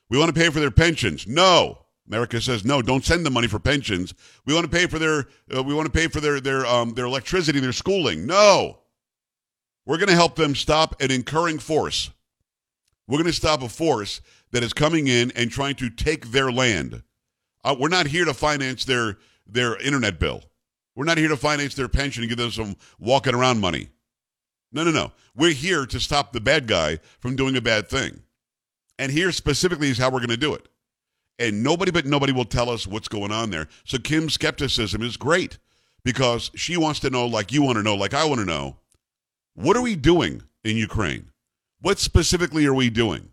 We 0.10 0.18
want 0.18 0.34
to 0.34 0.40
pay 0.40 0.50
for 0.50 0.60
their 0.60 0.72
pensions. 0.72 1.28
No. 1.28 1.80
America 2.08 2.40
says 2.40 2.64
no. 2.64 2.82
Don't 2.82 3.04
send 3.04 3.26
them 3.26 3.34
money 3.34 3.48
for 3.48 3.60
pensions. 3.60 4.14
We 4.46 4.54
want 4.54 4.66
to 4.66 4.72
pay 4.72 4.88
for 4.88 4.98
their. 4.98 5.28
Uh, 5.54 5.64
we 5.64 5.74
want 5.74 5.86
to 5.86 5.92
pay 5.92 6.08
for 6.08 6.22
their 6.22 6.40
their 6.40 6.66
um, 6.66 6.94
their 6.94 7.06
electricity, 7.06 7.60
their 7.60 7.74
schooling. 7.74 8.26
No. 8.26 8.80
We're 9.86 9.98
going 9.98 10.10
to 10.10 10.16
help 10.16 10.36
them 10.36 10.56
stop 10.56 11.02
an 11.02 11.12
incurring 11.12 11.60
force. 11.60 12.12
We're 13.08 13.18
going 13.18 13.28
to 13.28 13.34
stop 13.34 13.62
a 13.62 13.70
force 13.70 14.20
that 14.52 14.64
is 14.64 14.74
coming 14.74 15.08
in 15.08 15.32
and 15.32 15.50
trying 15.50 15.76
to 15.76 15.90
take 15.90 16.32
their 16.32 16.52
land. 16.52 17.04
Uh, 17.64 17.76
we're 17.78 17.88
not 17.90 18.08
here 18.08 18.26
to 18.26 18.34
finance 18.34 18.86
their 18.86 19.18
their 19.46 19.78
internet 19.82 20.20
bill. 20.20 20.44
We're 20.96 21.06
not 21.06 21.18
here 21.18 21.30
to 21.30 21.38
finance 21.38 21.76
their 21.76 21.88
pension 21.88 22.24
and 22.24 22.30
give 22.30 22.38
them 22.38 22.52
some 22.52 22.76
walking 23.00 23.36
around 23.36 23.60
money. 23.60 23.90
No, 24.72 24.84
no, 24.84 24.92
no. 24.92 25.12
We're 25.36 25.54
here 25.54 25.86
to 25.86 26.00
stop 26.00 26.34
the 26.34 26.42
bad 26.42 26.68
guy 26.68 27.00
from 27.20 27.36
doing 27.36 27.56
a 27.56 27.62
bad 27.62 27.88
thing. 27.88 28.24
And 29.00 29.12
here 29.12 29.32
specifically 29.32 29.90
is 29.90 29.98
how 29.98 30.10
we're 30.10 30.20
going 30.20 30.30
to 30.30 30.38
do 30.38 30.54
it. 30.54 30.68
And 31.40 31.64
nobody 31.64 31.92
but 31.92 32.06
nobody 32.06 32.34
will 32.34 32.46
tell 32.46 32.70
us 32.70 32.88
what's 32.88 33.08
going 33.08 33.32
on 33.32 33.50
there. 33.52 33.68
So 33.86 33.98
Kim's 33.98 34.34
skepticism 34.34 35.02
is 35.02 35.18
great 35.18 35.60
because 36.04 36.52
she 36.56 36.78
wants 36.78 37.00
to 37.02 37.10
know, 37.10 37.26
like 37.26 37.52
you 37.52 37.62
want 37.62 37.78
to 37.78 37.84
know, 37.84 37.96
like 37.96 38.14
I 38.14 38.26
want 38.26 38.40
to 38.40 38.46
know, 38.46 38.78
what 39.54 39.78
are 39.78 39.82
we 39.82 39.96
doing 39.96 40.44
in 40.64 40.78
Ukraine? 40.78 41.32
What 41.82 42.00
specifically 42.00 42.66
are 42.66 42.74
we 42.74 42.90
doing? 42.90 43.30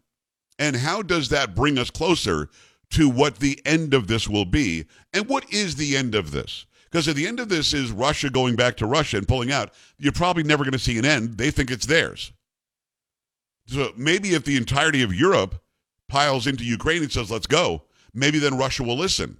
And 0.58 0.76
how 0.76 1.02
does 1.02 1.30
that 1.30 1.54
bring 1.54 1.78
us 1.78 1.90
closer 1.90 2.48
to 2.90 3.08
what 3.08 3.38
the 3.38 3.60
end 3.64 3.94
of 3.94 4.06
this 4.06 4.28
will 4.28 4.44
be? 4.44 4.84
And 5.12 5.28
what 5.28 5.50
is 5.52 5.76
the 5.76 5.96
end 5.96 6.14
of 6.14 6.30
this? 6.30 6.66
Because 6.84 7.08
at 7.08 7.16
the 7.16 7.26
end 7.26 7.40
of 7.40 7.48
this 7.48 7.74
is 7.74 7.90
Russia 7.90 8.30
going 8.30 8.54
back 8.54 8.76
to 8.76 8.86
Russia 8.86 9.16
and 9.16 9.26
pulling 9.26 9.50
out. 9.50 9.72
You're 9.98 10.12
probably 10.12 10.44
never 10.44 10.62
going 10.62 10.72
to 10.72 10.78
see 10.78 10.98
an 10.98 11.04
end. 11.04 11.38
They 11.38 11.50
think 11.50 11.70
it's 11.70 11.86
theirs. 11.86 12.32
So 13.66 13.92
maybe 13.96 14.34
if 14.34 14.44
the 14.44 14.56
entirety 14.56 15.02
of 15.02 15.14
Europe 15.14 15.60
piles 16.08 16.46
into 16.46 16.64
Ukraine 16.64 17.02
and 17.02 17.10
says, 17.10 17.30
let's 17.30 17.46
go, 17.46 17.82
maybe 18.14 18.38
then 18.38 18.56
Russia 18.56 18.82
will 18.82 18.96
listen. 18.96 19.36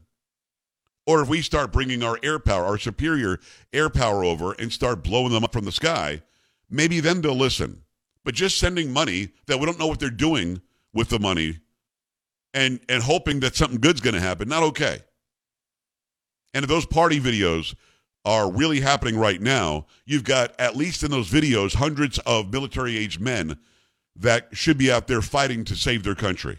Or 1.07 1.23
if 1.23 1.29
we 1.29 1.43
start 1.43 1.73
bringing 1.73 2.03
our 2.03 2.19
air 2.23 2.39
power, 2.39 2.65
our 2.65 2.79
superior 2.79 3.39
air 3.73 3.91
power 3.91 4.25
over 4.25 4.53
and 4.53 4.73
start 4.73 5.05
blowing 5.05 5.33
them 5.33 5.45
up 5.45 5.53
from 5.53 5.65
the 5.65 5.73
sky, 5.73 6.23
maybe 6.71 7.01
then 7.01 7.21
they'll 7.21 7.35
listen. 7.35 7.83
But 8.25 8.35
just 8.35 8.59
sending 8.59 8.93
money 8.93 9.31
that 9.47 9.59
we 9.61 9.67
don't 9.67 9.79
know 9.79 9.87
what 9.87 10.01
they're 10.01 10.11
doing 10.11 10.63
with 10.95 11.11
the 11.11 11.19
money 11.19 11.59
and, 12.55 12.81
and 12.89 13.03
hoping 13.03 13.41
that 13.41 13.55
something 13.55 13.81
good's 13.81 14.01
going 14.01 14.15
to 14.15 14.21
happen, 14.21 14.49
not 14.49 14.63
okay. 14.63 15.01
And 16.55 16.63
if 16.63 16.69
those 16.69 16.87
party 16.87 17.21
videos 17.21 17.75
are 18.25 18.51
really 18.51 18.81
happening 18.81 19.19
right 19.19 19.41
now, 19.41 19.87
you've 20.07 20.25
got, 20.25 20.59
at 20.59 20.77
least 20.77 21.03
in 21.03 21.11
those 21.11 21.31
videos, 21.31 21.75
hundreds 21.75 22.19
of 22.21 22.51
military 22.51 22.97
aged 22.97 23.21
men 23.21 23.59
that 24.17 24.49
should 24.53 24.79
be 24.79 24.91
out 24.91 25.09
there 25.09 25.21
fighting 25.21 25.65
to 25.65 25.77
save 25.77 26.05
their 26.05 26.15
country. 26.15 26.59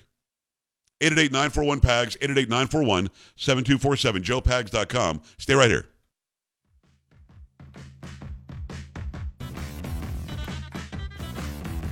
888-941-PAGS, 1.02 2.18
888-941-7247, 2.18 3.10
joepags.com. 4.24 5.22
Stay 5.38 5.54
right 5.54 5.70
here. 5.70 5.88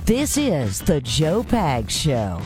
This 0.06 0.36
is 0.36 0.80
the 0.82 1.00
Joe 1.00 1.42
Pags 1.42 1.88
Show. 1.88 2.40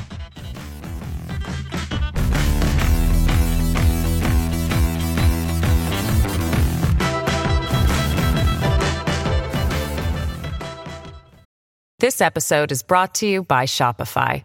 This 12.01 12.21
episode 12.21 12.71
is 12.71 12.85
brought 12.85 13.13
to 13.17 13.27
you 13.27 13.43
by 13.43 13.65
Shopify. 13.65 14.45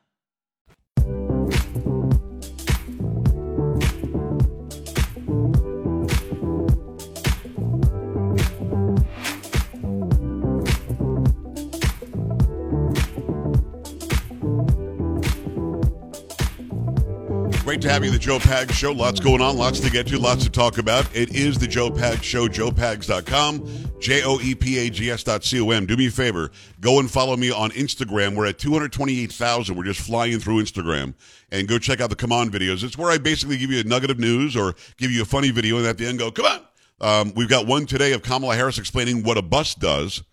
Great 17.71 17.81
to 17.83 17.89
have 17.89 18.03
you, 18.03 18.11
the 18.11 18.19
Joe 18.19 18.37
Pags 18.37 18.73
Show. 18.73 18.91
Lots 18.91 19.21
going 19.21 19.39
on, 19.39 19.55
lots 19.55 19.79
to 19.79 19.89
get 19.89 20.05
to, 20.07 20.19
lots 20.19 20.43
to 20.43 20.49
talk 20.49 20.77
about. 20.77 21.07
It 21.15 21.33
is 21.33 21.57
the 21.57 21.67
Joe 21.67 21.89
Pags 21.89 22.21
Show, 22.21 22.49
joepags.com, 22.49 23.65
J 24.01 24.23
O 24.25 24.41
E 24.41 24.53
P 24.55 24.77
A 24.77 24.89
G 24.89 25.09
S 25.09 25.23
dot 25.23 25.45
C 25.45 25.61
O 25.61 25.69
M. 25.69 25.85
Do 25.85 25.95
me 25.95 26.07
a 26.07 26.11
favor, 26.11 26.51
go 26.81 26.99
and 26.99 27.09
follow 27.09 27.37
me 27.37 27.49
on 27.49 27.71
Instagram. 27.71 28.35
We're 28.35 28.47
at 28.47 28.57
228,000. 28.57 29.73
We're 29.73 29.85
just 29.85 30.01
flying 30.01 30.37
through 30.39 30.61
Instagram. 30.61 31.13
And 31.49 31.65
go 31.65 31.79
check 31.79 32.01
out 32.01 32.09
the 32.09 32.17
Come 32.17 32.33
On 32.33 32.51
videos. 32.51 32.83
It's 32.83 32.97
where 32.97 33.09
I 33.09 33.17
basically 33.17 33.55
give 33.55 33.71
you 33.71 33.79
a 33.79 33.85
nugget 33.85 34.11
of 34.11 34.19
news 34.19 34.57
or 34.57 34.75
give 34.97 35.09
you 35.09 35.21
a 35.21 35.25
funny 35.25 35.51
video 35.51 35.77
and 35.77 35.87
at 35.87 35.97
the 35.97 36.07
end 36.07 36.19
go, 36.19 36.29
Come 36.29 36.47
on. 36.47 36.59
Um, 36.99 37.33
we've 37.37 37.47
got 37.47 37.67
one 37.67 37.85
today 37.85 38.11
of 38.11 38.21
Kamala 38.21 38.57
Harris 38.57 38.79
explaining 38.79 39.23
what 39.23 39.37
a 39.37 39.41
bus 39.41 39.75
does. 39.75 40.23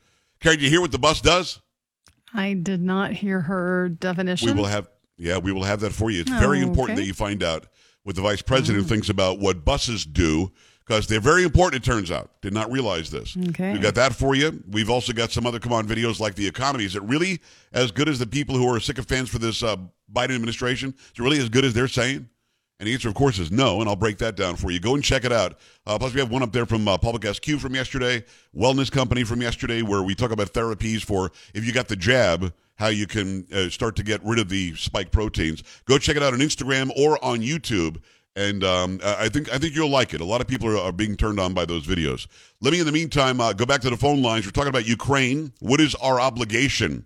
Carrie, 0.40 0.56
do 0.56 0.64
you 0.64 0.70
hear 0.70 0.80
what 0.80 0.90
the 0.90 0.98
bus 0.98 1.20
does? 1.20 1.60
I 2.34 2.54
did 2.54 2.82
not 2.82 3.12
hear 3.12 3.42
her 3.42 3.90
definition. 3.90 4.48
We 4.48 4.54
will 4.54 4.66
have 4.66 4.88
yeah, 5.18 5.38
we 5.38 5.52
will 5.52 5.64
have 5.64 5.80
that 5.80 5.92
for 5.92 6.10
you. 6.10 6.20
It's 6.20 6.30
very 6.30 6.60
Oh, 6.60 6.68
important 6.68 6.96
okay. 6.96 7.02
that 7.02 7.06
you 7.06 7.14
find 7.14 7.42
out 7.42 7.66
what 8.04 8.16
the 8.16 8.22
vice 8.22 8.40
president 8.42 8.86
thinks 8.88 9.08
about 9.10 9.38
what 9.38 9.64
buses 9.64 10.06
do 10.06 10.50
because 10.86 11.06
they're 11.06 11.20
very 11.20 11.42
important. 11.44 11.82
It 11.82 11.86
turns 11.90 12.10
out. 12.10 12.40
Did 12.40 12.54
not 12.54 12.70
realize 12.72 13.10
this. 13.10 13.36
Okay. 13.50 13.72
We've 13.72 13.82
got 13.82 13.94
that 13.96 14.14
for 14.14 14.34
you. 14.34 14.62
We've 14.70 14.88
also 14.88 15.12
got 15.12 15.30
some 15.30 15.46
other 15.46 15.58
come 15.58 15.72
on 15.74 15.86
videos 15.86 16.18
like 16.18 16.34
the 16.34 16.46
economy. 16.46 16.84
Is 16.84 16.96
it 16.96 17.02
really 17.02 17.40
as 17.74 17.90
good 17.90 18.08
as 18.08 18.18
the 18.18 18.26
people 18.26 18.56
who 18.56 18.66
are 18.74 18.80
sycophants 18.80 19.30
for 19.30 19.38
this 19.38 19.62
uh, 19.62 19.76
Biden 20.10 20.34
administration? 20.36 20.94
Is 20.96 21.12
it 21.18 21.22
really 21.22 21.38
as 21.38 21.50
good 21.50 21.66
as 21.66 21.74
they're 21.74 21.88
saying? 21.88 22.28
And 22.80 22.86
the 22.86 22.94
answer, 22.94 23.08
of 23.08 23.14
course, 23.14 23.40
is 23.40 23.50
no, 23.50 23.80
and 23.80 23.88
I'll 23.90 23.96
break 23.96 24.18
that 24.18 24.36
down 24.36 24.54
for 24.54 24.70
you. 24.70 24.78
Go 24.78 24.94
and 24.94 25.02
check 25.02 25.24
it 25.24 25.32
out. 25.32 25.58
Uh, 25.84 25.98
plus, 25.98 26.14
we 26.14 26.20
have 26.20 26.30
one 26.30 26.44
up 26.44 26.52
there 26.52 26.64
from 26.64 26.86
uh, 26.86 26.96
Public 26.96 27.24
SQ 27.34 27.58
from 27.58 27.74
yesterday, 27.74 28.24
Wellness 28.56 28.88
Company 28.88 29.24
from 29.24 29.42
yesterday, 29.42 29.82
where 29.82 30.04
we 30.04 30.14
talk 30.14 30.30
about 30.30 30.52
therapies 30.52 31.02
for 31.04 31.32
if 31.54 31.66
you 31.66 31.72
got 31.72 31.88
the 31.88 31.96
jab, 31.96 32.54
how 32.78 32.88
you 32.88 33.06
can 33.06 33.46
uh, 33.52 33.68
start 33.68 33.96
to 33.96 34.02
get 34.02 34.24
rid 34.24 34.38
of 34.38 34.48
the 34.48 34.74
spike 34.76 35.10
proteins. 35.10 35.62
Go 35.84 35.98
check 35.98 36.16
it 36.16 36.22
out 36.22 36.32
on 36.32 36.40
Instagram 36.40 36.90
or 36.96 37.22
on 37.24 37.40
YouTube, 37.40 38.00
and 38.36 38.64
um, 38.64 39.00
I 39.04 39.28
think 39.28 39.52
I 39.52 39.58
think 39.58 39.74
you'll 39.74 39.90
like 39.90 40.14
it. 40.14 40.20
A 40.20 40.24
lot 40.24 40.40
of 40.40 40.46
people 40.46 40.68
are, 40.68 40.78
are 40.78 40.92
being 40.92 41.16
turned 41.16 41.40
on 41.40 41.54
by 41.54 41.64
those 41.64 41.86
videos. 41.86 42.26
Let 42.60 42.72
me, 42.72 42.80
in 42.80 42.86
the 42.86 42.92
meantime, 42.92 43.40
uh, 43.40 43.52
go 43.52 43.66
back 43.66 43.80
to 43.82 43.90
the 43.90 43.96
phone 43.96 44.22
lines. 44.22 44.46
We're 44.46 44.52
talking 44.52 44.68
about 44.68 44.86
Ukraine. 44.86 45.52
What 45.60 45.80
is 45.80 45.94
our 45.96 46.20
obligation? 46.20 47.04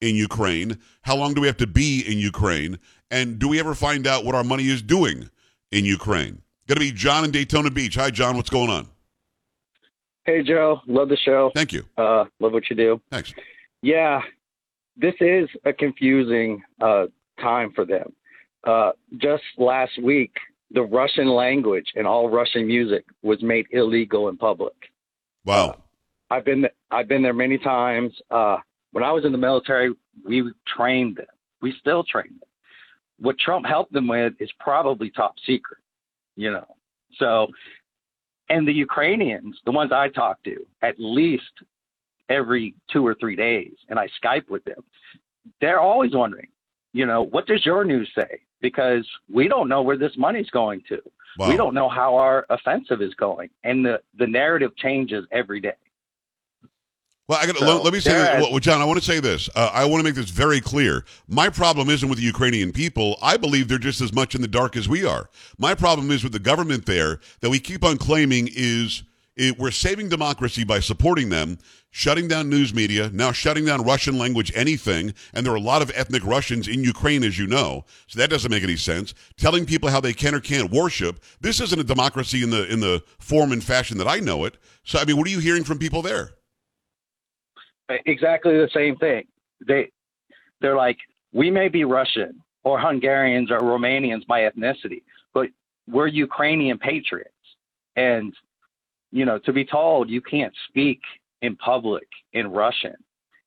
in 0.00 0.16
Ukraine? 0.16 0.78
How 1.02 1.16
long 1.16 1.34
do 1.34 1.40
we 1.40 1.46
have 1.46 1.56
to 1.58 1.66
be 1.66 2.00
in 2.00 2.18
Ukraine? 2.18 2.78
And 3.10 3.38
do 3.38 3.48
we 3.48 3.58
ever 3.60 3.74
find 3.74 4.06
out 4.06 4.24
what 4.24 4.34
our 4.34 4.44
money 4.44 4.68
is 4.68 4.82
doing 4.82 5.30
in 5.70 5.84
Ukraine? 5.84 6.42
Going 6.66 6.76
to 6.76 6.80
be 6.80 6.92
John 6.92 7.24
in 7.24 7.30
Daytona 7.30 7.70
Beach. 7.70 7.96
Hi, 7.96 8.10
John. 8.10 8.36
What's 8.36 8.50
going 8.50 8.70
on? 8.70 8.88
Hey, 10.24 10.42
Joe. 10.42 10.80
Love 10.86 11.08
the 11.08 11.16
show. 11.16 11.50
Thank 11.54 11.72
you. 11.72 11.84
Uh, 11.96 12.24
love 12.38 12.52
what 12.52 12.70
you 12.70 12.76
do. 12.76 13.00
Thanks. 13.10 13.34
Yeah, 13.82 14.20
this 14.96 15.14
is 15.20 15.48
a 15.64 15.72
confusing 15.72 16.62
uh, 16.80 17.06
time 17.40 17.72
for 17.74 17.84
them. 17.84 18.12
Uh, 18.64 18.92
just 19.18 19.42
last 19.56 19.92
week, 20.02 20.32
the 20.70 20.82
Russian 20.82 21.28
language 21.28 21.86
and 21.96 22.06
all 22.06 22.28
Russian 22.28 22.66
music 22.66 23.04
was 23.22 23.42
made 23.42 23.66
illegal 23.72 24.28
in 24.28 24.36
public. 24.36 24.74
Wow. 25.44 25.82
I've 26.30 26.44
been 26.44 26.66
I've 26.90 27.08
been 27.08 27.22
there 27.22 27.34
many 27.34 27.58
times. 27.58 28.12
Uh, 28.30 28.58
when 28.92 29.02
I 29.02 29.12
was 29.12 29.24
in 29.24 29.32
the 29.32 29.38
military, 29.38 29.92
we 30.24 30.50
trained 30.76 31.16
them. 31.16 31.26
We 31.62 31.74
still 31.80 32.04
train 32.04 32.28
them. 32.28 32.48
What 33.18 33.38
Trump 33.38 33.66
helped 33.66 33.92
them 33.92 34.08
with 34.08 34.34
is 34.38 34.50
probably 34.58 35.10
top 35.10 35.34
secret, 35.46 35.80
you 36.36 36.50
know. 36.50 36.66
So, 37.16 37.48
and 38.48 38.66
the 38.66 38.72
Ukrainians, 38.72 39.56
the 39.64 39.72
ones 39.72 39.92
I 39.92 40.08
talk 40.08 40.42
to, 40.44 40.56
at 40.82 40.94
least 40.98 41.52
every 42.30 42.74
two 42.90 43.06
or 43.06 43.14
three 43.14 43.36
days, 43.36 43.74
and 43.88 43.98
I 43.98 44.08
Skype 44.22 44.48
with 44.48 44.64
them. 44.64 44.82
They're 45.60 45.80
always 45.80 46.14
wondering, 46.14 46.48
you 46.92 47.04
know, 47.04 47.22
what 47.22 47.46
does 47.46 47.66
your 47.66 47.84
news 47.84 48.10
say? 48.14 48.40
Because 48.62 49.06
we 49.30 49.48
don't 49.48 49.68
know 49.68 49.82
where 49.82 49.98
this 49.98 50.12
money's 50.16 50.50
going 50.50 50.82
to. 50.88 51.00
Wow. 51.38 51.48
We 51.48 51.56
don't 51.56 51.74
know 51.74 51.88
how 51.88 52.16
our 52.16 52.46
offensive 52.50 53.02
is 53.02 53.14
going, 53.14 53.50
and 53.64 53.84
the 53.84 54.00
the 54.18 54.26
narrative 54.26 54.76
changes 54.76 55.26
every 55.30 55.60
day. 55.60 55.74
Well, 57.28 57.38
I 57.40 57.46
got 57.46 57.58
So, 57.58 57.64
let, 57.64 57.84
let 57.84 57.92
me 57.92 58.00
say, 58.00 58.12
this. 58.12 58.50
well, 58.50 58.58
John. 58.58 58.80
I 58.80 58.84
want 58.84 58.98
to 58.98 59.04
say 59.04 59.20
this. 59.20 59.48
Uh, 59.54 59.70
I 59.72 59.84
want 59.84 60.00
to 60.00 60.04
make 60.04 60.16
this 60.16 60.30
very 60.30 60.60
clear. 60.60 61.04
My 61.28 61.48
problem 61.48 61.88
isn't 61.88 62.08
with 62.08 62.18
the 62.18 62.24
Ukrainian 62.24 62.72
people. 62.72 63.16
I 63.22 63.36
believe 63.36 63.68
they're 63.68 63.78
just 63.78 64.00
as 64.00 64.12
much 64.12 64.34
in 64.34 64.42
the 64.42 64.48
dark 64.48 64.76
as 64.76 64.88
we 64.88 65.06
are. 65.06 65.30
My 65.56 65.76
problem 65.76 66.10
is 66.10 66.24
with 66.24 66.32
the 66.32 66.40
government 66.40 66.86
there 66.86 67.20
that 67.40 67.48
we 67.48 67.60
keep 67.60 67.84
on 67.84 67.98
claiming 67.98 68.48
is 68.52 69.04
It, 69.36 69.58
we're 69.58 69.70
saving 69.70 70.08
democracy 70.08 70.64
by 70.64 70.80
supporting 70.80 71.30
them, 71.30 71.58
shutting 71.90 72.28
down 72.28 72.50
news 72.50 72.74
media, 72.74 73.10
now 73.12 73.32
shutting 73.32 73.64
down 73.64 73.84
Russian 73.84 74.18
language 74.18 74.52
anything, 74.54 75.14
and 75.32 75.46
there 75.46 75.52
are 75.52 75.56
a 75.56 75.60
lot 75.60 75.82
of 75.82 75.90
ethnic 75.94 76.24
Russians 76.24 76.68
in 76.68 76.84
Ukraine, 76.84 77.24
as 77.24 77.38
you 77.38 77.46
know, 77.46 77.84
so 78.06 78.18
that 78.18 78.28
doesn't 78.28 78.50
make 78.50 78.62
any 78.62 78.76
sense. 78.76 79.14
Telling 79.36 79.66
people 79.66 79.88
how 79.88 80.00
they 80.00 80.12
can 80.12 80.34
or 80.34 80.40
can't 80.40 80.70
worship. 80.70 81.20
This 81.40 81.60
isn't 81.60 81.80
a 81.80 81.84
democracy 81.84 82.42
in 82.42 82.50
the 82.50 82.70
in 82.70 82.80
the 82.80 83.02
form 83.18 83.52
and 83.52 83.62
fashion 83.62 83.98
that 83.98 84.08
I 84.08 84.18
know 84.18 84.44
it. 84.44 84.56
So, 84.84 84.98
I 84.98 85.04
mean, 85.04 85.16
what 85.16 85.26
are 85.26 85.30
you 85.30 85.38
hearing 85.38 85.64
from 85.64 85.78
people 85.78 86.02
there? 86.02 86.30
Uh, 87.88 87.94
exactly 88.06 88.52
the 88.52 88.70
same 88.74 88.96
thing. 88.96 89.24
They 89.66 89.90
they're 90.60 90.76
like, 90.76 90.98
we 91.32 91.50
may 91.50 91.68
be 91.68 91.84
Russian 91.84 92.42
or 92.64 92.78
Hungarians 92.78 93.50
or 93.50 93.60
Romanians 93.60 94.26
by 94.26 94.40
ethnicity, 94.40 95.02
but 95.32 95.48
we're 95.88 96.06
Ukrainian 96.08 96.78
patriots. 96.78 97.30
And, 97.96 98.34
you 99.12 99.24
know, 99.24 99.38
to 99.40 99.52
be 99.52 99.64
told 99.64 100.08
you 100.08 100.20
can't 100.20 100.54
speak 100.68 101.00
in 101.42 101.56
public 101.56 102.06
in 102.32 102.48
Russian. 102.48 102.94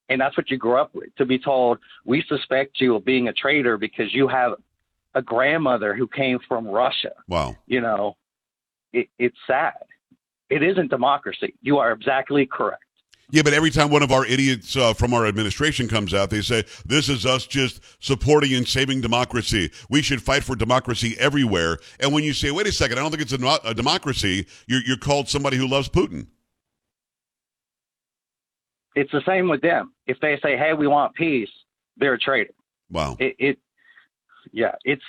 And 0.09 0.19
that's 0.19 0.35
what 0.35 0.51
you 0.51 0.57
grew 0.57 0.77
up 0.77 0.93
with. 0.93 1.15
To 1.17 1.25
be 1.25 1.39
told, 1.39 1.79
we 2.05 2.23
suspect 2.27 2.81
you 2.81 2.95
of 2.95 3.05
being 3.05 3.29
a 3.29 3.33
traitor 3.33 3.77
because 3.77 4.13
you 4.13 4.27
have 4.27 4.53
a 5.15 5.21
grandmother 5.21 5.95
who 5.95 6.07
came 6.07 6.39
from 6.47 6.67
Russia. 6.67 7.11
Wow. 7.27 7.55
You 7.67 7.81
know, 7.81 8.17
it, 8.91 9.07
it's 9.17 9.37
sad. 9.47 9.73
It 10.49 10.61
isn't 10.61 10.89
democracy. 10.89 11.55
You 11.61 11.77
are 11.77 11.91
exactly 11.91 12.45
correct. 12.45 12.82
Yeah, 13.31 13.41
but 13.41 13.53
every 13.53 13.71
time 13.71 13.89
one 13.89 14.03
of 14.03 14.11
our 14.11 14.25
idiots 14.25 14.75
uh, 14.75 14.93
from 14.93 15.13
our 15.13 15.25
administration 15.25 15.87
comes 15.87 16.13
out, 16.13 16.29
they 16.29 16.41
say, 16.41 16.63
This 16.85 17.09
is 17.09 17.25
us 17.25 17.47
just 17.47 17.81
supporting 17.99 18.53
and 18.53 18.67
saving 18.67 19.01
democracy. 19.01 19.71
We 19.89 20.01
should 20.01 20.21
fight 20.21 20.43
for 20.43 20.55
democracy 20.55 21.15
everywhere. 21.17 21.79
And 21.99 22.13
when 22.13 22.23
you 22.23 22.33
say, 22.33 22.51
Wait 22.51 22.67
a 22.67 22.71
second, 22.71 22.99
I 22.99 23.01
don't 23.01 23.11
think 23.11 23.23
it's 23.23 23.33
a, 23.33 23.59
a 23.63 23.73
democracy, 23.73 24.45
you're, 24.67 24.81
you're 24.85 24.97
called 24.97 25.29
somebody 25.29 25.57
who 25.57 25.67
loves 25.67 25.89
Putin. 25.89 26.27
It's 28.95 29.11
the 29.11 29.23
same 29.25 29.49
with 29.49 29.61
them. 29.61 29.93
If 30.05 30.19
they 30.19 30.37
say, 30.43 30.57
Hey, 30.57 30.73
we 30.73 30.87
want 30.87 31.15
peace, 31.15 31.49
they're 31.97 32.13
a 32.13 32.19
traitor. 32.19 32.53
Wow. 32.89 33.17
It, 33.19 33.35
it 33.39 33.57
yeah, 34.51 34.75
it's 34.83 35.03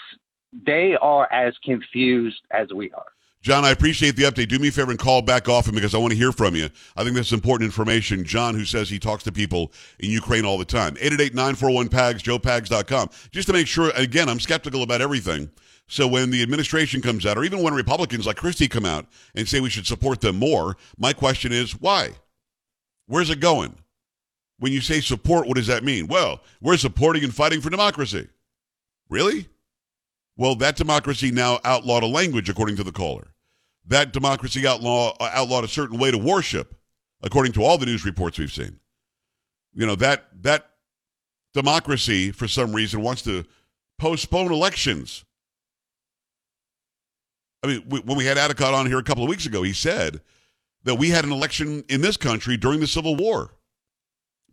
they 0.67 0.97
are 1.01 1.31
as 1.33 1.55
confused 1.65 2.41
as 2.51 2.73
we 2.73 2.91
are. 2.93 3.05
John, 3.45 3.63
I 3.63 3.73
appreciate 3.73 4.17
the 4.17 4.23
update. 4.23 4.49
Do 4.49 4.59
me 4.59 4.69
a 4.69 4.73
favor 4.73 4.91
and 4.91 4.99
call 4.99 5.21
back 5.21 5.51
often 5.51 5.75
because 5.75 5.95
I 5.95 5.99
want 5.99 6.13
to 6.13 6.17
hear 6.17 6.33
from 6.33 6.57
you. 6.57 6.71
I 6.97 7.05
think 7.05 7.15
that's 7.15 7.31
important 7.31 7.67
information. 7.67 8.25
John, 8.25 8.55
who 8.55 8.65
says 8.65 8.89
he 8.89 8.99
talks 8.99 9.23
to 9.25 9.33
people 9.33 9.71
in 9.99 10.09
Ukraine 10.09 10.47
all 10.47 10.57
the 10.57 10.65
time. 10.65 10.95
888-941-PAGS, 10.95 12.23
joepags.com. 12.23 13.11
Just 13.33 13.49
to 13.49 13.53
make 13.53 13.67
sure, 13.67 13.93
again, 13.97 14.31
I'm 14.31 14.41
skeptical 14.41 14.83
about 14.83 15.03
everything. 15.03 15.51
So 15.89 16.09
when 16.09 16.31
the 16.31 16.43
administration 16.43 17.03
comes 17.03 17.27
out, 17.27 17.37
or 17.37 17.45
even 17.45 17.63
when 17.63 17.75
Republicans 17.75 18.27
like 18.27 18.39
Christie 18.39 18.67
come 18.67 18.87
out 18.87 19.05
and 19.35 19.47
say 19.47 19.61
we 19.61 19.69
should 19.69 19.87
support 19.87 20.23
them 20.23 20.39
more, 20.39 20.79
my 20.97 21.13
question 21.13 21.53
is, 21.53 21.79
why? 21.79 22.13
Where's 23.09 23.29
it 23.29 23.41
going? 23.41 23.77
When 24.59 24.73
you 24.73 24.81
say 24.81 25.03
support, 25.03 25.47
what 25.47 25.59
does 25.59 25.67
that 25.67 25.85
mean? 25.85 26.07
Well, 26.07 26.41
we're 26.63 26.79
supporting 26.79 27.23
and 27.25 27.35
fighting 27.35 27.61
for 27.61 27.69
democracy. 27.69 28.27
Really? 29.11 29.49
Well, 30.35 30.55
that 30.55 30.77
democracy 30.77 31.31
now 31.31 31.61
outlawed 31.63 32.05
a 32.05 32.07
language, 32.07 32.49
according 32.49 32.77
to 32.77 32.85
the 32.85 32.91
caller 32.91 33.29
that 33.87 34.13
democracy 34.13 34.67
outlaw 34.67 35.15
uh, 35.21 35.31
outlawed 35.33 35.65
a 35.65 35.69
certain 35.69 35.99
way 35.99 36.11
to 36.11 36.19
worship, 36.19 36.75
according 37.23 37.53
to 37.53 37.63
all 37.63 37.79
the 37.79 37.87
news 37.87 38.05
reports 38.05 38.39
we've 38.39 38.53
seen. 38.53 38.81
You 39.73 39.87
know 39.87 39.97
that 39.97 40.29
that 40.43 40.71
democracy, 41.53 42.31
for 42.31 42.49
some 42.49 42.75
reason, 42.75 43.03
wants 43.03 43.23
to 43.23 43.45
postpone 43.99 44.53
elections. 44.53 45.25
I 47.63 47.67
mean, 47.67 47.85
we, 47.89 48.01
when 48.01 48.17
we 48.17 48.27
had 48.27 48.37
Addicott 48.37 48.75
on 48.75 48.87
here 48.87 48.99
a 48.99 49.03
couple 49.03 49.25
of 49.25 49.31
weeks 49.31 49.47
ago, 49.47 49.63
he 49.63 49.73
said 49.73 50.21
that 50.85 50.97
we 50.97 51.11
had 51.11 51.25
an 51.25 51.33
election 51.33 51.83
in 51.89 52.03
this 52.03 52.17
country 52.17 52.57
during 52.57 52.81
the 52.81 52.87
Civil 52.87 53.17
War, 53.17 53.51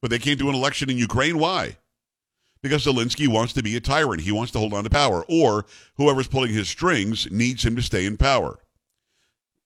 but 0.01 0.09
they 0.09 0.19
can't 0.19 0.39
do 0.39 0.49
an 0.49 0.55
election 0.55 0.89
in 0.89 0.97
Ukraine. 0.97 1.37
Why? 1.37 1.77
Because 2.63 2.85
Zelensky 2.85 3.27
wants 3.27 3.53
to 3.53 3.63
be 3.63 3.75
a 3.75 3.81
tyrant. 3.81 4.21
He 4.21 4.31
wants 4.31 4.51
to 4.53 4.59
hold 4.59 4.73
on 4.73 4.83
to 4.83 4.89
power, 4.89 5.25
or 5.27 5.65
whoever's 5.95 6.27
pulling 6.27 6.53
his 6.53 6.69
strings 6.69 7.29
needs 7.31 7.65
him 7.65 7.75
to 7.75 7.81
stay 7.81 8.05
in 8.05 8.17
power 8.17 8.59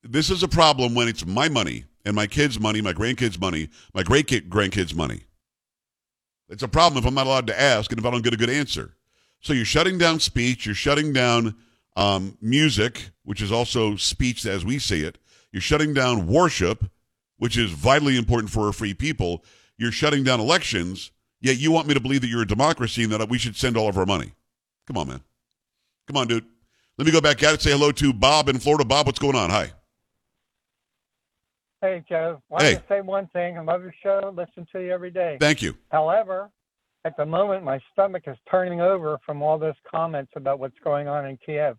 this 0.05 0.29
is 0.29 0.43
a 0.43 0.47
problem 0.47 0.93
when 0.93 1.07
it's 1.07 1.25
my 1.25 1.49
money 1.49 1.85
and 2.05 2.15
my 2.15 2.27
kids' 2.27 2.59
money, 2.59 2.81
my 2.81 2.93
grandkids' 2.93 3.39
money, 3.39 3.69
my 3.93 4.03
great 4.03 4.27
grandkids' 4.27 4.95
money. 4.95 5.21
It's 6.47 6.63
a 6.63 6.67
problem 6.67 7.01
if 7.01 7.07
I'm 7.07 7.15
not 7.15 7.25
allowed 7.25 7.47
to 7.47 7.59
ask 7.59 7.91
and 7.91 7.99
if 7.99 8.05
I 8.05 8.11
don't 8.11 8.23
get 8.23 8.33
a 8.33 8.37
good 8.37 8.49
answer. 8.49 8.95
So 9.41 9.53
you're 9.53 9.65
shutting 9.65 9.97
down 9.97 10.19
speech, 10.19 10.65
you're 10.65 10.75
shutting 10.75 11.11
down 11.11 11.55
um, 11.95 12.37
music, 12.39 13.09
which 13.23 13.41
is 13.41 13.51
also 13.51 13.95
speech 13.95 14.45
as 14.45 14.63
we 14.63 14.77
see 14.77 15.01
it. 15.01 15.17
You're 15.51 15.61
shutting 15.61 15.93
down 15.93 16.27
worship, 16.27 16.85
which 17.37 17.57
is 17.57 17.71
vitally 17.71 18.17
important 18.17 18.51
for 18.51 18.67
a 18.67 18.73
free 18.73 18.93
people. 18.93 19.43
You're 19.77 19.91
shutting 19.91 20.23
down 20.23 20.39
elections, 20.39 21.11
yet 21.41 21.57
you 21.57 21.71
want 21.71 21.87
me 21.87 21.93
to 21.95 21.99
believe 21.99 22.21
that 22.21 22.27
you're 22.27 22.43
a 22.43 22.47
democracy 22.47 23.03
and 23.03 23.11
that 23.11 23.29
we 23.29 23.39
should 23.39 23.55
send 23.55 23.75
all 23.75 23.89
of 23.89 23.97
our 23.97 24.05
money. 24.05 24.33
Come 24.85 24.97
on, 24.97 25.07
man. 25.07 25.21
Come 26.07 26.17
on, 26.17 26.27
dude. 26.27 26.45
Let 26.97 27.05
me 27.05 27.11
go 27.11 27.21
back 27.21 27.41
at 27.41 27.55
it. 27.55 27.61
Say 27.61 27.71
hello 27.71 27.91
to 27.93 28.13
Bob 28.13 28.49
in 28.49 28.59
Florida. 28.59 28.85
Bob, 28.85 29.07
what's 29.07 29.19
going 29.19 29.35
on? 29.35 29.49
Hi. 29.49 29.71
Hey, 31.85 32.03
Joe. 32.09 32.41
I 32.51 32.63
hey. 32.63 32.73
to 32.73 32.83
say 32.89 33.01
one 33.01 33.27
thing. 33.27 33.59
I 33.59 33.61
love 33.61 33.83
your 33.83 33.93
show. 34.01 34.33
Listen 34.35 34.65
to 34.71 34.79
you 34.79 34.91
every 34.91 35.11
day. 35.11 35.37
Thank 35.39 35.61
you. 35.61 35.77
However, 35.91 36.49
at 37.05 37.15
the 37.15 37.27
moment, 37.27 37.63
my 37.63 37.79
stomach 37.93 38.23
is 38.25 38.37
turning 38.49 38.81
over 38.81 39.19
from 39.23 39.43
all 39.43 39.59
those 39.59 39.75
comments 39.89 40.31
about 40.35 40.57
what's 40.57 40.79
going 40.83 41.07
on 41.07 41.27
in 41.27 41.37
Kiev. 41.45 41.77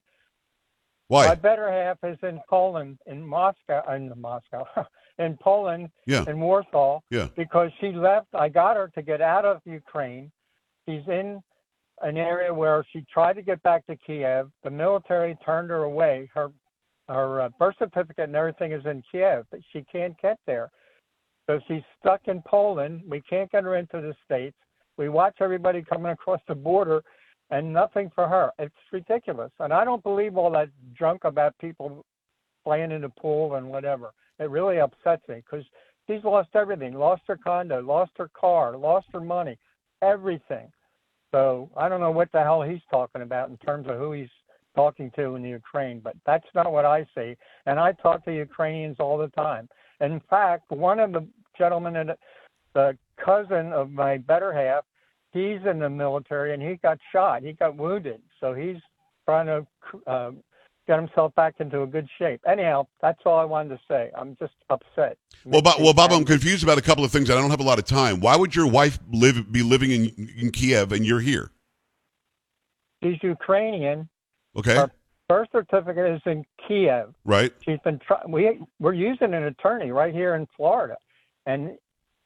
Why? 1.09 1.27
My 1.27 1.35
better 1.35 1.73
half 1.73 1.99
is 2.05 2.19
in 2.23 2.41
Poland, 2.49 2.99
in 3.07 3.21
Moscow, 3.27 3.83
in 3.93 4.13
Moscow, 4.17 4.65
in 5.19 5.37
Poland, 5.43 5.89
yeah. 6.07 6.25
in 6.29 6.39
Warsaw. 6.39 7.01
Yeah. 7.11 7.27
Because 7.37 7.73
she 7.81 7.91
left. 7.91 8.29
I 8.33 8.49
got 8.49 8.77
her 8.77 8.89
to 8.95 9.03
get 9.03 9.21
out 9.21 9.45
of 9.45 9.61
Ukraine. 9.65 10.31
She's 10.89 11.03
in 11.09 11.43
an 12.03 12.17
area 12.17 12.55
where 12.55 12.87
she 12.93 13.05
tried 13.13 13.33
to 13.33 13.43
get 13.43 13.61
back 13.65 13.85
to 13.89 13.97
Kiev. 13.97 14.53
The 14.63 14.71
military 14.71 15.37
turned 15.45 15.71
her 15.71 15.83
away. 15.83 16.31
Her 16.33 16.53
her 17.09 17.43
uh, 17.43 17.49
birth 17.59 17.77
certificate 17.79 18.25
and 18.25 18.37
everything 18.37 18.73
is 18.73 18.85
in 18.85 19.03
Kiev, 19.11 19.47
but 19.51 19.61
she 19.73 19.85
can't 19.91 20.21
get 20.21 20.39
there. 20.47 20.71
So 21.47 21.61
she's 21.69 21.83
stuck 22.01 22.23
in 22.27 22.43
Poland. 22.43 23.03
We 23.09 23.21
can't 23.21 23.51
get 23.51 23.65
her 23.65 23.77
into 23.77 24.01
the 24.01 24.15
States. 24.25 24.57
We 24.97 25.09
watch 25.09 25.37
everybody 25.41 25.83
coming 25.83 26.13
across 26.13 26.41
the 26.49 26.55
border 26.55 27.03
and 27.51 27.73
nothing 27.73 28.11
for 28.15 28.27
her. 28.27 28.51
It's 28.59 28.75
ridiculous. 28.93 29.53
And 29.61 29.73
I 29.73 29.85
don't 29.85 30.03
believe 30.03 30.37
all 30.37 30.51
that 30.53 30.71
junk 30.99 31.25
about 31.25 31.57
people 31.59 32.05
playing 32.65 32.91
in 32.91 33.03
the 33.03 33.09
pool 33.09 33.55
and 33.55 33.69
whatever. 33.69 34.11
It 34.41 34.51
really 34.51 34.81
upsets 34.81 35.23
me 35.29 35.37
because 35.37 35.65
she's 36.07 36.25
lost 36.25 36.49
everything 36.55 36.95
lost 36.95 37.23
her 37.29 37.37
condo, 37.37 37.81
lost 37.81 38.13
her 38.17 38.31
car, 38.39 38.77
lost 38.77 39.07
her 39.13 39.21
money, 39.21 39.57
everything. 40.03 40.69
So 41.31 41.71
I 41.77 41.89
don't 41.89 42.01
know 42.01 42.11
what 42.11 42.33
the 42.33 42.43
hell 42.43 42.63
he's 42.63 42.81
talking 42.91 43.23
about 43.23 43.51
in 43.51 43.57
terms 43.59 43.87
of 43.89 43.97
who 43.97 44.13
he's 44.13 44.29
talking 44.77 45.11
to 45.17 45.35
in 45.35 45.43
the 45.43 45.49
Ukraine, 45.49 45.99
but 45.99 46.15
that's 46.25 46.47
not 46.55 46.71
what 46.71 46.85
I 46.85 47.05
see. 47.17 47.35
And 47.67 47.81
I 47.81 47.93
talk 47.93 48.25
to 48.27 48.33
Ukrainians 48.33 48.97
all 49.01 49.19
the 49.19 49.29
time. 49.29 49.69
In 50.01 50.21
fact, 50.31 50.71
one 50.71 51.01
of 51.01 51.13
the 51.13 51.27
gentlemen, 51.59 51.97
in 51.97 52.11
the 52.75 52.97
cousin 53.25 53.73
of 53.73 53.91
my 53.91 54.19
better 54.19 54.53
half, 54.53 54.85
he's 55.33 55.61
in 55.69 55.79
the 55.79 55.91
military 55.91 56.55
and 56.55 56.63
he 56.63 56.77
got 56.77 56.99
shot. 57.13 57.43
He 57.43 57.53
got 57.53 57.77
wounded, 57.77 58.21
so 58.41 58.55
he's 58.55 58.77
trying 59.25 59.47
to 59.47 59.67
uh, 60.07 60.31
get 60.87 60.99
himself 60.99 61.35
back 61.35 61.55
into 61.59 61.83
a 61.83 61.87
good 61.87 62.09
shape. 62.19 62.41
Anyhow, 62.47 62.87
that's 63.01 63.19
all 63.25 63.39
I 63.39 63.45
wanted 63.45 63.71
to 63.71 63.81
say. 63.89 64.11
I'm 64.17 64.37
just 64.39 64.55
upset. 64.71 65.19
Well, 65.45 65.63
Bob, 65.63 65.81
well, 65.81 65.95
Bob, 65.95 66.13
I'm 66.13 66.25
confused 66.25 66.63
about 66.63 66.79
a 66.79 66.83
couple 66.83 67.05
of 67.05 67.11
things. 67.11 67.31
I 67.31 67.35
don't 67.35 67.51
have 67.51 67.61
a 67.61 67.65
lot 67.65 67.79
of 67.79 67.85
time. 67.85 68.21
Why 68.21 68.37
would 68.37 68.55
your 68.55 68.71
wife 68.71 68.99
live 69.13 69.51
be 69.51 69.63
living 69.63 69.91
in 69.91 70.31
in 70.37 70.51
Kiev 70.53 70.93
and 70.93 71.05
you're 71.05 71.21
here? 71.21 71.51
She's 73.03 73.23
Ukrainian, 73.23 74.09
Okay. 74.57 74.75
Her 74.75 74.91
birth 75.29 75.49
certificate 75.53 76.15
is 76.15 76.23
in 76.27 76.45
Kiev. 76.67 77.15
Right. 77.25 77.53
She's 77.65 77.79
been 77.85 77.99
try- 77.99 78.23
we 78.27 78.61
we're 78.79 78.95
using 78.95 79.35
an 79.35 79.45
attorney 79.45 79.91
right 79.91 80.15
here 80.15 80.35
in 80.35 80.47
Florida, 80.57 80.97
and 81.47 81.77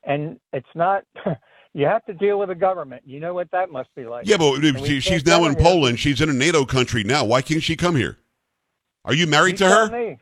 and 0.04 0.38
it's 0.52 0.66
not. 0.74 1.04
you 1.74 1.86
have 1.86 2.04
to 2.06 2.14
deal 2.14 2.38
with 2.38 2.48
the 2.48 2.54
government. 2.54 3.02
You 3.04 3.20
know 3.20 3.34
what 3.34 3.50
that 3.52 3.70
must 3.70 3.94
be 3.94 4.06
like. 4.06 4.26
Yeah, 4.26 4.36
but 4.36 4.60
she, 4.84 5.00
she's 5.00 5.24
now 5.24 5.44
in 5.44 5.54
here. 5.54 5.62
Poland. 5.62 5.98
She's 5.98 6.20
in 6.20 6.30
a 6.30 6.34
NATO 6.34 6.64
country 6.64 7.04
now. 7.04 7.24
Why 7.24 7.42
can't 7.42 7.62
she 7.62 7.76
come 7.76 7.96
here? 7.96 8.16
Are 9.04 9.14
you 9.14 9.26
married 9.26 9.60
You 9.60 9.68
to 9.68 9.74
her? 9.74 9.90
Me. 9.90 10.18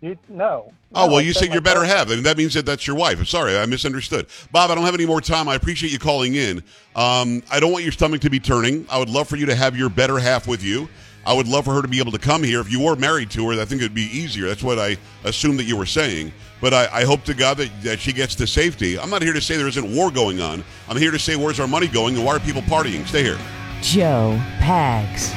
You, 0.00 0.18
no. 0.28 0.70
Oh, 0.94 1.06
No, 1.06 1.12
well, 1.12 1.20
you 1.22 1.32
said 1.32 1.50
you're 1.50 1.62
better 1.62 1.82
half, 1.82 2.10
and 2.10 2.26
that 2.26 2.36
means 2.36 2.52
that 2.54 2.66
that's 2.66 2.86
your 2.86 2.94
wife. 2.94 3.18
I'm 3.18 3.24
sorry, 3.24 3.56
I 3.56 3.64
misunderstood. 3.64 4.26
Bob, 4.52 4.70
I 4.70 4.74
don't 4.74 4.84
have 4.84 4.94
any 4.94 5.06
more 5.06 5.22
time. 5.22 5.48
I 5.48 5.54
appreciate 5.54 5.90
you 5.92 5.98
calling 5.98 6.34
in. 6.34 6.58
Um, 6.94 7.42
I 7.50 7.58
don't 7.58 7.72
want 7.72 7.84
your 7.84 7.92
stomach 7.92 8.20
to 8.22 8.30
be 8.30 8.38
turning. 8.38 8.86
I 8.90 8.98
would 8.98 9.08
love 9.08 9.28
for 9.28 9.36
you 9.36 9.46
to 9.46 9.54
have 9.54 9.76
your 9.78 9.88
better 9.88 10.18
half 10.18 10.46
with 10.46 10.62
you. 10.62 10.90
I 11.26 11.32
would 11.32 11.48
love 11.48 11.64
for 11.64 11.74
her 11.74 11.82
to 11.82 11.88
be 11.88 11.98
able 11.98 12.12
to 12.12 12.18
come 12.18 12.42
here. 12.42 12.60
If 12.60 12.70
you 12.70 12.80
were 12.80 12.96
married 12.96 13.30
to 13.30 13.48
her, 13.48 13.60
I 13.60 13.64
think 13.64 13.80
it 13.80 13.84
would 13.84 13.94
be 13.94 14.16
easier. 14.16 14.46
That's 14.46 14.62
what 14.62 14.78
I 14.78 14.96
assumed 15.24 15.58
that 15.58 15.64
you 15.64 15.76
were 15.76 15.86
saying. 15.86 16.32
But 16.60 16.74
I, 16.74 16.88
I 16.92 17.04
hope 17.04 17.24
to 17.24 17.34
God 17.34 17.56
that, 17.58 17.70
that 17.82 18.00
she 18.00 18.12
gets 18.12 18.34
to 18.36 18.46
safety. 18.46 18.98
I'm 18.98 19.10
not 19.10 19.22
here 19.22 19.32
to 19.32 19.40
say 19.40 19.56
there 19.56 19.68
isn't 19.68 19.94
war 19.94 20.10
going 20.10 20.40
on. 20.40 20.64
I'm 20.88 20.96
here 20.96 21.10
to 21.10 21.18
say 21.18 21.36
where's 21.36 21.60
our 21.60 21.68
money 21.68 21.88
going 21.88 22.16
and 22.16 22.24
why 22.24 22.36
are 22.36 22.40
people 22.40 22.62
partying? 22.62 23.06
Stay 23.06 23.22
here. 23.22 23.38
Joe 23.82 24.40
Pags. 24.58 25.34